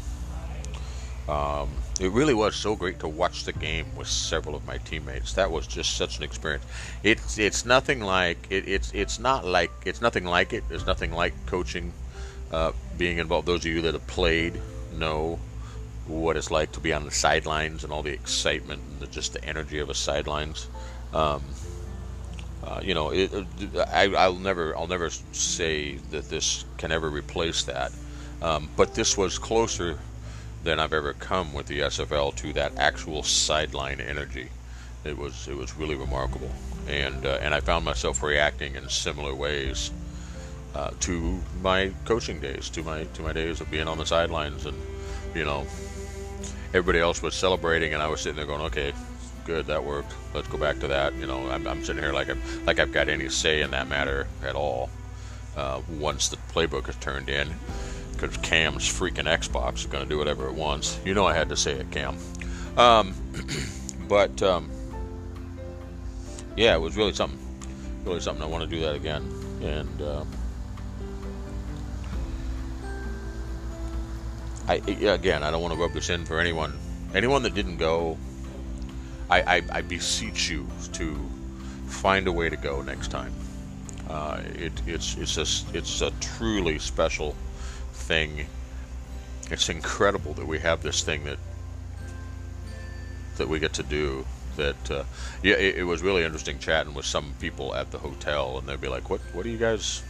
Um, 1.29 1.71
it 2.01 2.13
really 2.13 2.35
was 2.35 2.55
so 2.55 2.77
great 2.77 3.01
to 3.01 3.09
watch 3.09 3.45
the 3.45 3.53
game 3.53 3.87
with 3.97 4.07
several 4.09 4.55
of 4.55 4.65
my 4.67 4.79
teammates. 4.79 5.33
That 5.33 5.51
was 5.51 5.67
just 5.67 5.97
such 5.97 6.19
an 6.19 6.23
experience. 6.23 6.65
It's 7.03 7.39
it's 7.39 7.65
nothing 7.65 8.01
like 8.01 8.47
it, 8.51 8.69
it's 8.69 8.93
it's 8.95 9.19
not 9.19 9.45
like 9.45 9.71
it's 9.85 10.01
nothing 10.01 10.25
like 10.25 10.53
it. 10.53 10.65
There's 10.69 10.87
nothing 10.87 11.13
like 11.13 11.35
coaching, 11.47 11.93
uh, 12.53 12.73
being 12.97 13.19
involved. 13.19 13.47
Those 13.49 13.65
of 13.65 13.73
you 13.73 13.83
that 13.83 13.95
have 13.95 14.07
played 14.07 14.61
know 14.97 15.39
what 16.07 16.37
it's 16.37 16.51
like 16.51 16.73
to 16.73 16.81
be 16.81 16.93
on 16.93 17.05
the 17.05 17.11
sidelines 17.11 17.85
and 17.85 17.93
all 17.93 18.03
the 18.03 18.13
excitement 18.13 18.81
and 18.91 19.01
the, 19.01 19.07
just 19.09 19.33
the 19.33 19.45
energy 19.45 19.79
of 19.79 19.91
a 19.91 19.95
sidelines. 19.95 20.69
Um, 21.13 21.43
uh, 22.65 22.81
you 22.83 22.95
know, 22.95 23.11
it, 23.11 23.31
I, 23.77 24.05
I'll 24.17 24.35
never 24.35 24.77
I'll 24.77 24.87
never 24.87 25.11
say 25.33 25.97
that 26.11 26.29
this 26.29 26.65
can 26.77 26.93
ever 26.93 27.09
replace 27.09 27.65
that. 27.65 27.93
Um, 28.41 28.69
but 28.77 28.95
this 28.95 29.17
was 29.17 29.39
closer 29.39 29.99
than 30.65 30.81
I've 30.81 30.93
ever 30.93 31.13
come 31.13 31.53
with 31.53 31.67
the 31.67 31.81
SFL 31.81 32.35
to 32.37 32.53
that 32.55 32.77
actual 32.77 33.23
sideline 33.23 34.01
energy. 34.01 34.49
It 35.05 35.17
was 35.17 35.49
it 35.49 35.57
was 35.57 35.77
really 35.77 35.95
remarkable, 35.95 36.51
and 36.89 37.25
uh, 37.25 37.39
and 37.41 37.55
I 37.55 37.61
found 37.61 37.85
myself 37.85 38.23
reacting 38.23 38.75
in 38.75 38.89
similar 38.89 39.35
ways 39.35 39.91
uh, 40.75 40.91
to 41.01 41.41
my 41.63 41.93
coaching 42.05 42.41
days, 42.41 42.69
to 42.71 42.83
my 42.83 43.05
to 43.05 43.23
my 43.23 43.33
days 43.33 43.61
of 43.61 43.71
being 43.71 43.89
on 43.89 43.99
the 43.99 44.07
sidelines, 44.07 44.67
and 44.67 44.77
you 45.35 45.45
know, 45.45 45.67
everybody 46.75 46.99
else 46.99 47.23
was 47.23 47.35
celebrating, 47.35 47.95
and 47.95 48.03
I 48.03 48.09
was 48.09 48.21
sitting 48.21 48.37
there 48.37 48.47
going, 48.47 48.63
okay, 48.63 48.93
good, 49.45 49.67
that 49.67 49.83
worked. 49.83 50.13
Let's 50.35 50.49
go 50.49 50.59
back 50.59 50.79
to 50.81 50.89
that. 50.89 51.15
You 51.15 51.27
know, 51.27 51.49
I'm, 51.51 51.67
I'm 51.67 51.83
sitting 51.85 52.03
here 52.03 52.13
like 52.13 52.29
I've, 52.29 52.67
like 52.67 52.79
I've 52.79 52.93
got 52.93 53.09
any 53.09 53.29
say 53.29 53.63
in 53.63 53.71
that 53.71 53.89
matter 53.89 54.27
at 54.45 54.55
all. 54.55 54.91
Uh, 55.57 55.81
once 55.99 56.29
the 56.29 56.37
playbook 56.53 56.89
is 56.89 56.97
turned 56.97 57.29
in, 57.29 57.49
because 58.19 58.37
Cam's 58.39 58.85
freaking 58.85 59.25
Xbox 59.25 59.77
is 59.77 59.87
going 59.87 60.03
to 60.03 60.09
do 60.09 60.19
whatever 60.19 60.49
it 60.49 60.55
wants. 60.55 60.99
You 61.05 61.15
know 61.15 61.27
I 61.27 61.35
had 61.35 61.49
to 61.51 61.57
say 61.57 61.73
it, 61.73 61.91
Cam. 61.91 62.17
Um, 62.77 63.15
but 64.09 64.43
um, 64.43 64.71
yeah, 66.57 66.75
it 66.75 66.81
was 66.81 66.97
really 66.97 67.13
something. 67.13 67.39
Really 68.05 68.21
something. 68.21 68.43
I 68.43 68.47
want 68.47 68.69
to 68.69 68.71
do 68.71 68.81
that 68.83 68.95
again. 68.95 69.23
And 69.63 70.03
uh, 70.03 70.25
I 74.67 74.75
again, 74.75 75.43
I 75.43 75.51
don't 75.51 75.63
want 75.63 75.75
to 75.75 75.81
rub 75.81 75.93
this 75.93 76.11
in 76.11 76.25
for 76.25 76.41
anyone. 76.41 76.77
Anyone 77.15 77.43
that 77.45 77.55
didn't 77.55 77.79
go, 77.79 78.19
I, 79.31 79.41
I, 79.57 79.63
I 79.73 79.83
beseech 79.83 80.51
you 80.51 80.67
to 80.93 81.19
find 81.87 82.27
a 82.27 82.33
way 82.33 82.51
to 82.51 82.57
go 82.57 82.83
next 82.83 83.09
time. 83.09 83.33
Uh, 84.09 84.41
it, 84.55 84.73
it's 84.87 85.17
it's 85.17 85.37
a, 85.37 85.77
it's 85.77 86.01
a 86.01 86.11
truly 86.21 86.79
special 86.79 87.35
thing. 88.09 88.47
It's 89.51 89.69
incredible 89.69 90.33
that 90.35 90.47
we 90.47 90.59
have 90.61 90.83
this 90.83 91.03
thing 91.03 91.25
that 91.25 91.39
that 93.37 93.49
we 93.49 93.59
get 93.59 93.75
to 93.75 93.83
do. 93.83 94.27
That 94.57 94.91
uh, 94.91 95.05
yeah, 95.43 95.55
it, 95.55 95.77
it, 95.77 95.85
was 95.85 96.03
really 96.03 96.25
interesting 96.25 96.59
chatting 96.59 96.95
with 96.95 97.07
some 97.07 97.35
people 97.39 97.75
at 97.77 97.93
the 97.93 97.99
hotel, 97.99 98.59
and 98.59 98.67
they'd 98.67 98.81
be 98.81 98.89
like, 98.89 99.09
"What 99.09 99.21
what 99.33 99.47
are 99.47 99.49
you 99.49 99.59
guys? 99.59 100.03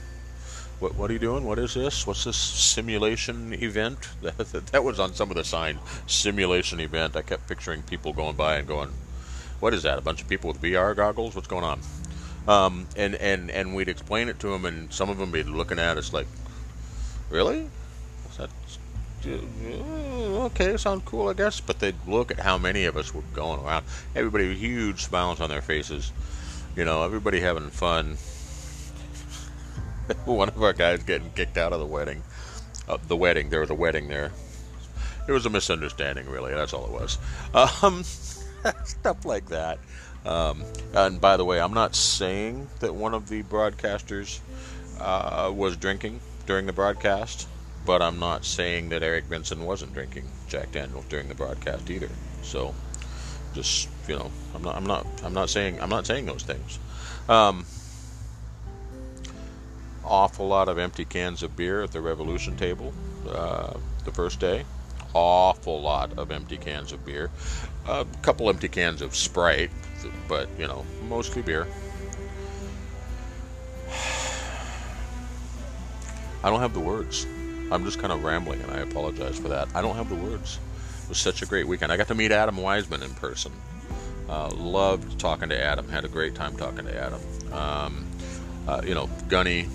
What 0.80 0.94
what 0.94 1.10
are 1.10 1.12
you 1.12 1.18
doing? 1.18 1.44
What 1.44 1.58
is 1.58 1.74
this? 1.74 2.06
What's 2.06 2.24
this 2.24 2.38
simulation 2.38 3.52
event?" 3.52 4.08
That, 4.22 4.66
that 4.72 4.84
was 4.84 4.98
on 4.98 5.12
some 5.12 5.30
of 5.30 5.36
the 5.36 5.44
sign 5.44 5.78
simulation 6.06 6.80
event. 6.80 7.16
I 7.16 7.22
kept 7.22 7.46
picturing 7.46 7.82
people 7.82 8.14
going 8.14 8.36
by 8.36 8.56
and 8.56 8.66
going, 8.66 8.90
what 9.60 9.74
is 9.74 9.82
that? 9.82 9.98
A 9.98 10.00
bunch 10.00 10.22
of 10.22 10.28
people 10.28 10.48
with 10.48 10.62
VR 10.62 10.94
goggles? 10.94 11.34
What's 11.34 11.48
going 11.48 11.64
on? 11.64 11.80
Um, 12.46 12.86
and 12.96 13.14
and 13.16 13.50
and 13.50 13.74
we'd 13.74 13.88
explain 13.88 14.28
it 14.28 14.38
to 14.40 14.48
them, 14.48 14.64
and 14.64 14.92
some 14.92 15.10
of 15.10 15.18
them 15.18 15.30
be 15.30 15.42
looking 15.42 15.78
at 15.78 15.98
us 15.98 16.12
like, 16.12 16.26
really? 17.28 17.68
That's 18.38 18.52
okay, 19.26 20.76
sounds 20.76 21.02
cool, 21.04 21.28
I 21.28 21.34
guess. 21.34 21.60
But 21.60 21.80
they'd 21.80 21.96
look 22.06 22.30
at 22.30 22.38
how 22.38 22.56
many 22.58 22.84
of 22.84 22.96
us 22.96 23.12
were 23.12 23.22
going 23.34 23.60
around. 23.60 23.84
Everybody 24.14 24.48
with 24.48 24.58
huge 24.58 25.04
smiles 25.04 25.40
on 25.40 25.50
their 25.50 25.62
faces. 25.62 26.12
You 26.76 26.84
know, 26.84 27.02
everybody 27.02 27.40
having 27.40 27.70
fun. 27.70 28.16
One 30.24 30.48
of 30.48 30.62
our 30.62 30.72
guys 30.72 31.02
getting 31.02 31.30
kicked 31.32 31.58
out 31.58 31.72
of 31.72 31.80
the 31.80 31.86
wedding. 31.86 32.22
Uh, 32.88 32.98
the 33.06 33.16
wedding. 33.16 33.50
There 33.50 33.60
was 33.60 33.70
a 33.70 33.74
wedding 33.74 34.08
there. 34.08 34.30
It 35.26 35.32
was 35.32 35.44
a 35.44 35.50
misunderstanding, 35.50 36.28
really. 36.28 36.54
That's 36.54 36.72
all 36.72 36.86
it 36.86 36.92
was. 36.92 37.18
Um, 37.82 38.02
stuff 38.84 39.24
like 39.24 39.48
that. 39.48 39.78
Um, 40.24 40.64
and 40.94 41.20
by 41.20 41.36
the 41.36 41.44
way, 41.44 41.60
I'm 41.60 41.74
not 41.74 41.94
saying 41.94 42.68
that 42.80 42.94
one 42.94 43.14
of 43.14 43.28
the 43.28 43.42
broadcasters 43.42 44.40
uh, 45.00 45.52
was 45.54 45.76
drinking 45.76 46.20
during 46.46 46.66
the 46.66 46.72
broadcast, 46.72 47.46
but 47.84 48.02
I'm 48.02 48.18
not 48.18 48.44
saying 48.44 48.90
that 48.90 49.02
Eric 49.02 49.28
Benson 49.28 49.64
wasn't 49.64 49.94
drinking 49.94 50.24
Jack 50.48 50.72
Daniels 50.72 51.04
during 51.08 51.28
the 51.28 51.34
broadcast 51.34 51.88
either. 51.90 52.10
So, 52.42 52.74
just 53.54 53.88
you 54.06 54.16
know, 54.16 54.30
I'm 54.54 54.62
not, 54.62 54.76
I'm 54.76 54.84
not, 54.84 55.06
I'm 55.24 55.34
not 55.34 55.50
saying, 55.50 55.80
I'm 55.80 55.88
not 55.88 56.06
saying 56.06 56.26
those 56.26 56.42
things. 56.42 56.78
Um, 57.28 57.64
awful 60.04 60.48
lot 60.48 60.68
of 60.68 60.78
empty 60.78 61.04
cans 61.04 61.42
of 61.42 61.56
beer 61.56 61.82
at 61.82 61.92
the 61.92 62.00
Revolution 62.00 62.56
table 62.56 62.92
uh, 63.28 63.74
the 64.04 64.12
first 64.12 64.40
day. 64.40 64.64
Awful 65.14 65.80
lot 65.80 66.18
of 66.18 66.30
empty 66.30 66.56
cans 66.56 66.92
of 66.92 67.04
beer. 67.04 67.30
A 67.86 68.06
couple 68.22 68.48
empty 68.48 68.68
cans 68.68 69.02
of 69.02 69.14
Sprite, 69.14 69.70
but 70.28 70.48
you 70.58 70.66
know, 70.66 70.84
mostly 71.08 71.42
beer. 71.42 71.66
I 76.44 76.50
don't 76.50 76.60
have 76.60 76.74
the 76.74 76.80
words. 76.80 77.26
I'm 77.70 77.84
just 77.84 77.98
kind 77.98 78.12
of 78.12 78.24
rambling, 78.24 78.60
and 78.62 78.70
I 78.70 78.78
apologize 78.78 79.38
for 79.38 79.48
that. 79.48 79.68
I 79.74 79.82
don't 79.82 79.96
have 79.96 80.08
the 80.08 80.14
words. 80.14 80.58
It 81.02 81.08
was 81.08 81.18
such 81.18 81.42
a 81.42 81.46
great 81.46 81.66
weekend. 81.66 81.92
I 81.92 81.96
got 81.96 82.08
to 82.08 82.14
meet 82.14 82.32
Adam 82.32 82.56
Wiseman 82.56 83.02
in 83.02 83.10
person. 83.14 83.52
Uh, 84.28 84.50
loved 84.50 85.18
talking 85.18 85.48
to 85.48 85.62
Adam. 85.62 85.88
Had 85.88 86.04
a 86.04 86.08
great 86.08 86.34
time 86.34 86.56
talking 86.56 86.84
to 86.84 86.94
Adam. 86.94 87.20
Um, 87.52 88.06
uh, 88.66 88.82
you 88.84 88.94
know, 88.94 89.08
Gunny. 89.28 89.68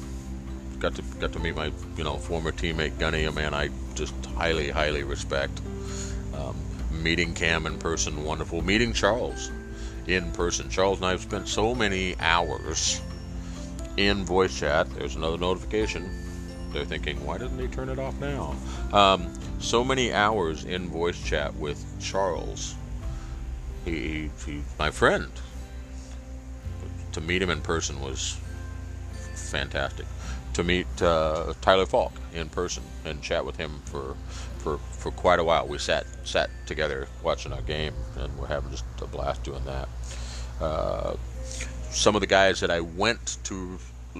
Got 0.79 0.95
to 0.95 1.01
got 1.19 1.31
to 1.33 1.39
meet 1.39 1.55
my 1.55 1.71
you 1.97 2.03
know 2.03 2.17
former 2.17 2.51
teammate 2.51 2.99
Gunny, 2.99 3.23
a 3.23 3.31
man 3.31 3.53
I 3.53 3.69
just 3.95 4.13
highly 4.37 4.69
highly 4.69 5.03
respect. 5.03 5.61
Um, 6.35 6.55
meeting 6.91 7.33
Cam 7.33 7.65
in 7.65 7.77
person, 7.79 8.23
wonderful. 8.23 8.61
Meeting 8.61 8.93
Charles 8.93 9.49
in 10.07 10.31
person. 10.31 10.69
Charles 10.69 10.97
and 10.97 11.07
I 11.07 11.11
have 11.11 11.21
spent 11.21 11.47
so 11.47 11.73
many 11.73 12.15
hours 12.19 13.01
in 13.97 14.25
voice 14.25 14.57
chat. 14.59 14.89
There's 14.95 15.15
another 15.15 15.37
notification. 15.37 16.09
They're 16.73 16.85
thinking, 16.85 17.23
why 17.25 17.37
doesn't 17.37 17.59
he 17.59 17.67
turn 17.67 17.89
it 17.89 17.99
off 17.99 18.19
now? 18.19 18.55
Um, 18.91 19.31
so 19.59 19.83
many 19.83 20.11
hours 20.11 20.65
in 20.65 20.89
voice 20.89 21.21
chat 21.23 21.55
with 21.55 21.83
Charles. 22.01 22.75
He, 23.85 24.29
he, 24.45 24.63
my 24.79 24.91
friend. 24.91 25.31
To 27.13 27.21
meet 27.21 27.41
him 27.41 27.51
in 27.51 27.61
person 27.61 28.01
was 28.01 28.39
fantastic. 29.35 30.07
To 30.53 30.63
meet 30.63 30.87
uh, 31.01 31.53
Tyler 31.61 31.85
Falk 31.85 32.13
in 32.33 32.49
person 32.49 32.83
and 33.05 33.21
chat 33.21 33.45
with 33.45 33.55
him 33.57 33.81
for, 33.85 34.15
for 34.57 34.77
for 34.77 35.11
quite 35.11 35.39
a 35.39 35.43
while. 35.43 35.67
We 35.67 35.77
sat 35.77 36.05
sat 36.23 36.49
together 36.65 37.07
watching 37.23 37.51
our 37.53 37.61
game, 37.61 37.93
and 38.17 38.35
we're 38.37 38.47
having 38.47 38.71
just 38.71 38.85
a 39.01 39.05
blast 39.05 39.43
doing 39.43 39.63
that. 39.65 39.89
Uh, 40.59 41.15
some 41.91 42.15
of 42.15 42.21
the 42.21 42.27
guys 42.27 42.59
that 42.61 42.71
I 42.71 42.79
went 42.79 43.37
to 43.43 43.77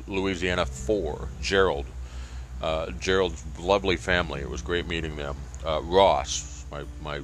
Louisiana 0.08 0.66
for, 0.66 1.30
Gerald, 1.42 1.86
uh, 2.64 2.92
Gerald's 2.92 3.44
lovely 3.60 3.98
family. 3.98 4.40
It 4.40 4.50
was 4.50 4.62
great 4.62 4.88
meeting 4.88 5.18
them. 5.18 5.36
Uh, 5.66 5.82
Ross, 5.84 6.66
my 6.72 6.84
my 7.02 7.22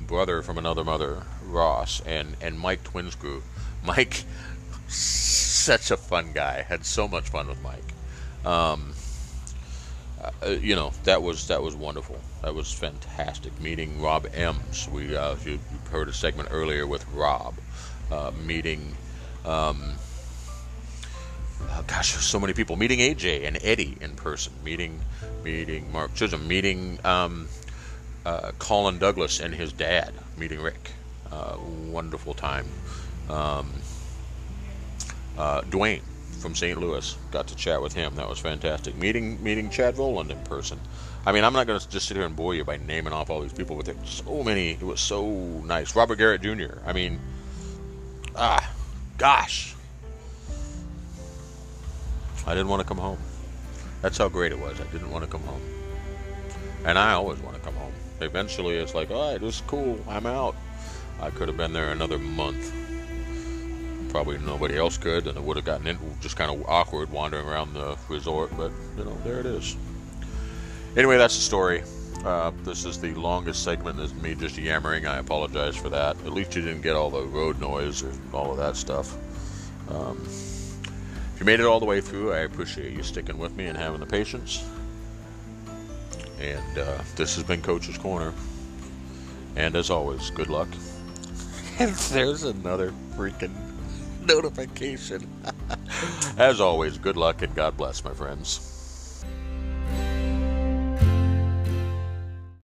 brother 0.00 0.40
from 0.40 0.56
another 0.56 0.82
mother, 0.82 1.24
Ross, 1.44 2.00
and 2.06 2.36
and 2.40 2.58
Mike 2.58 2.82
Twinscrew. 2.84 3.42
Mike, 3.84 4.24
such 4.88 5.90
a 5.90 5.96
fun 5.96 6.32
guy. 6.32 6.62
Had 6.62 6.86
so 6.86 7.06
much 7.06 7.28
fun 7.28 7.48
with 7.48 7.62
Mike. 7.62 7.94
Um, 8.46 8.94
uh, 10.42 10.48
you 10.48 10.74
know 10.74 10.92
that 11.04 11.22
was 11.22 11.46
that 11.48 11.62
was 11.62 11.76
wonderful. 11.76 12.18
That 12.42 12.54
was 12.54 12.72
fantastic. 12.72 13.60
Meeting 13.60 14.00
Rob 14.00 14.26
Ems. 14.32 14.88
We 14.88 15.14
uh, 15.14 15.36
you 15.44 15.60
heard 15.90 16.08
a 16.08 16.14
segment 16.14 16.48
earlier 16.50 16.86
with 16.86 17.06
Rob. 17.10 17.54
Uh, 18.10 18.32
meeting. 18.42 18.96
Um, 19.44 19.96
oh 21.60 21.84
gosh, 21.86 22.12
there's 22.12 22.24
so 22.24 22.40
many 22.40 22.52
people. 22.52 22.76
Meeting 22.76 22.98
AJ 22.98 23.46
and 23.46 23.58
Eddie 23.62 23.96
in 24.00 24.14
person. 24.14 24.52
Meeting, 24.64 25.00
meeting 25.42 25.90
Mark 25.92 26.14
Chisholm. 26.14 26.46
Meeting 26.46 26.98
um, 27.04 27.48
uh, 28.24 28.52
Colin 28.58 28.98
Douglas 28.98 29.40
and 29.40 29.54
his 29.54 29.72
dad. 29.72 30.12
Meeting 30.36 30.60
Rick. 30.60 30.92
Uh, 31.30 31.56
wonderful 31.86 32.34
time. 32.34 32.66
Um, 33.28 33.70
uh, 35.36 35.62
Dwayne 35.62 36.02
from 36.40 36.54
St. 36.54 36.78
Louis. 36.78 37.16
Got 37.30 37.48
to 37.48 37.56
chat 37.56 37.82
with 37.82 37.92
him. 37.92 38.14
That 38.16 38.28
was 38.28 38.38
fantastic. 38.38 38.96
Meeting 38.96 39.42
meeting 39.42 39.70
Chad 39.70 39.96
Voland 39.96 40.30
in 40.30 40.38
person. 40.44 40.80
I 41.26 41.32
mean, 41.32 41.44
I'm 41.44 41.52
not 41.52 41.66
going 41.66 41.78
to 41.78 41.88
just 41.88 42.08
sit 42.08 42.16
here 42.16 42.24
and 42.24 42.34
bore 42.34 42.54
you 42.54 42.64
by 42.64 42.78
naming 42.78 43.12
off 43.12 43.28
all 43.28 43.40
these 43.40 43.52
people, 43.52 43.76
but 43.76 43.84
there 43.84 43.94
were 43.94 44.06
so 44.06 44.42
many. 44.42 44.70
It 44.70 44.82
was 44.82 45.00
so 45.00 45.26
nice. 45.26 45.94
Robert 45.94 46.16
Garrett 46.16 46.40
Jr. 46.40 46.78
I 46.86 46.92
mean, 46.92 47.18
ah, 48.34 48.72
gosh, 49.18 49.74
I 52.46 52.54
didn't 52.54 52.68
want 52.68 52.82
to 52.82 52.88
come 52.88 52.98
home. 52.98 53.18
That's 54.02 54.18
how 54.18 54.28
great 54.28 54.52
it 54.52 54.58
was. 54.58 54.80
I 54.80 54.84
didn't 54.84 55.10
want 55.10 55.24
to 55.24 55.30
come 55.30 55.42
home, 55.42 55.62
and 56.84 56.98
I 56.98 57.12
always 57.12 57.38
want 57.40 57.56
to 57.56 57.62
come 57.62 57.74
home. 57.74 57.92
Eventually, 58.20 58.76
it's 58.76 58.94
like, 58.94 59.10
all 59.10 59.32
right, 59.32 59.40
this 59.40 59.56
is 59.56 59.60
cool. 59.66 59.98
I'm 60.08 60.26
out. 60.26 60.56
I 61.20 61.30
could 61.30 61.48
have 61.48 61.56
been 61.56 61.72
there 61.72 61.90
another 61.90 62.18
month 62.18 62.72
probably 64.08 64.38
nobody 64.38 64.76
else 64.76 64.98
could, 64.98 65.26
and 65.26 65.36
it 65.36 65.42
would 65.42 65.56
have 65.56 65.64
gotten 65.64 65.86
in, 65.86 65.98
just 66.20 66.36
kind 66.36 66.50
of 66.50 66.66
awkward 66.68 67.10
wandering 67.10 67.46
around 67.46 67.74
the 67.74 67.96
resort. 68.08 68.50
But 68.56 68.72
you 68.96 69.04
know, 69.04 69.16
there 69.24 69.40
it 69.40 69.46
is. 69.46 69.76
Anyway, 70.96 71.18
that's 71.18 71.36
the 71.36 71.42
story. 71.42 71.82
Uh, 72.24 72.50
this 72.64 72.84
is 72.84 73.00
the 73.00 73.14
longest 73.14 73.62
segment. 73.62 74.00
Is 74.00 74.14
me 74.14 74.34
just 74.34 74.58
yammering. 74.58 75.06
I 75.06 75.18
apologize 75.18 75.76
for 75.76 75.88
that. 75.90 76.16
At 76.24 76.32
least 76.32 76.56
you 76.56 76.62
didn't 76.62 76.82
get 76.82 76.96
all 76.96 77.10
the 77.10 77.22
road 77.22 77.60
noise 77.60 78.02
and 78.02 78.34
all 78.34 78.50
of 78.50 78.56
that 78.56 78.76
stuff. 78.76 79.16
Um, 79.88 80.20
if 81.38 81.42
you 81.42 81.46
made 81.46 81.60
it 81.60 81.66
all 81.66 81.78
the 81.78 81.86
way 81.86 82.00
through, 82.00 82.32
I 82.32 82.38
appreciate 82.38 82.92
you 82.92 83.04
sticking 83.04 83.38
with 83.38 83.56
me 83.56 83.66
and 83.66 83.78
having 83.78 84.00
the 84.00 84.06
patience. 84.06 84.68
And 86.40 86.78
uh, 86.78 86.98
this 87.14 87.36
has 87.36 87.44
been 87.44 87.62
Coach's 87.62 87.96
Corner. 87.96 88.34
And 89.54 89.76
as 89.76 89.88
always, 89.88 90.30
good 90.30 90.48
luck. 90.48 90.66
And 91.78 91.94
there's 91.94 92.42
another 92.42 92.92
freaking 93.14 93.54
notification. 94.26 95.30
As 96.36 96.60
always, 96.60 96.98
good 96.98 97.16
luck 97.16 97.42
and 97.42 97.54
God 97.54 97.76
bless, 97.76 98.02
my 98.02 98.12
friends. 98.12 98.77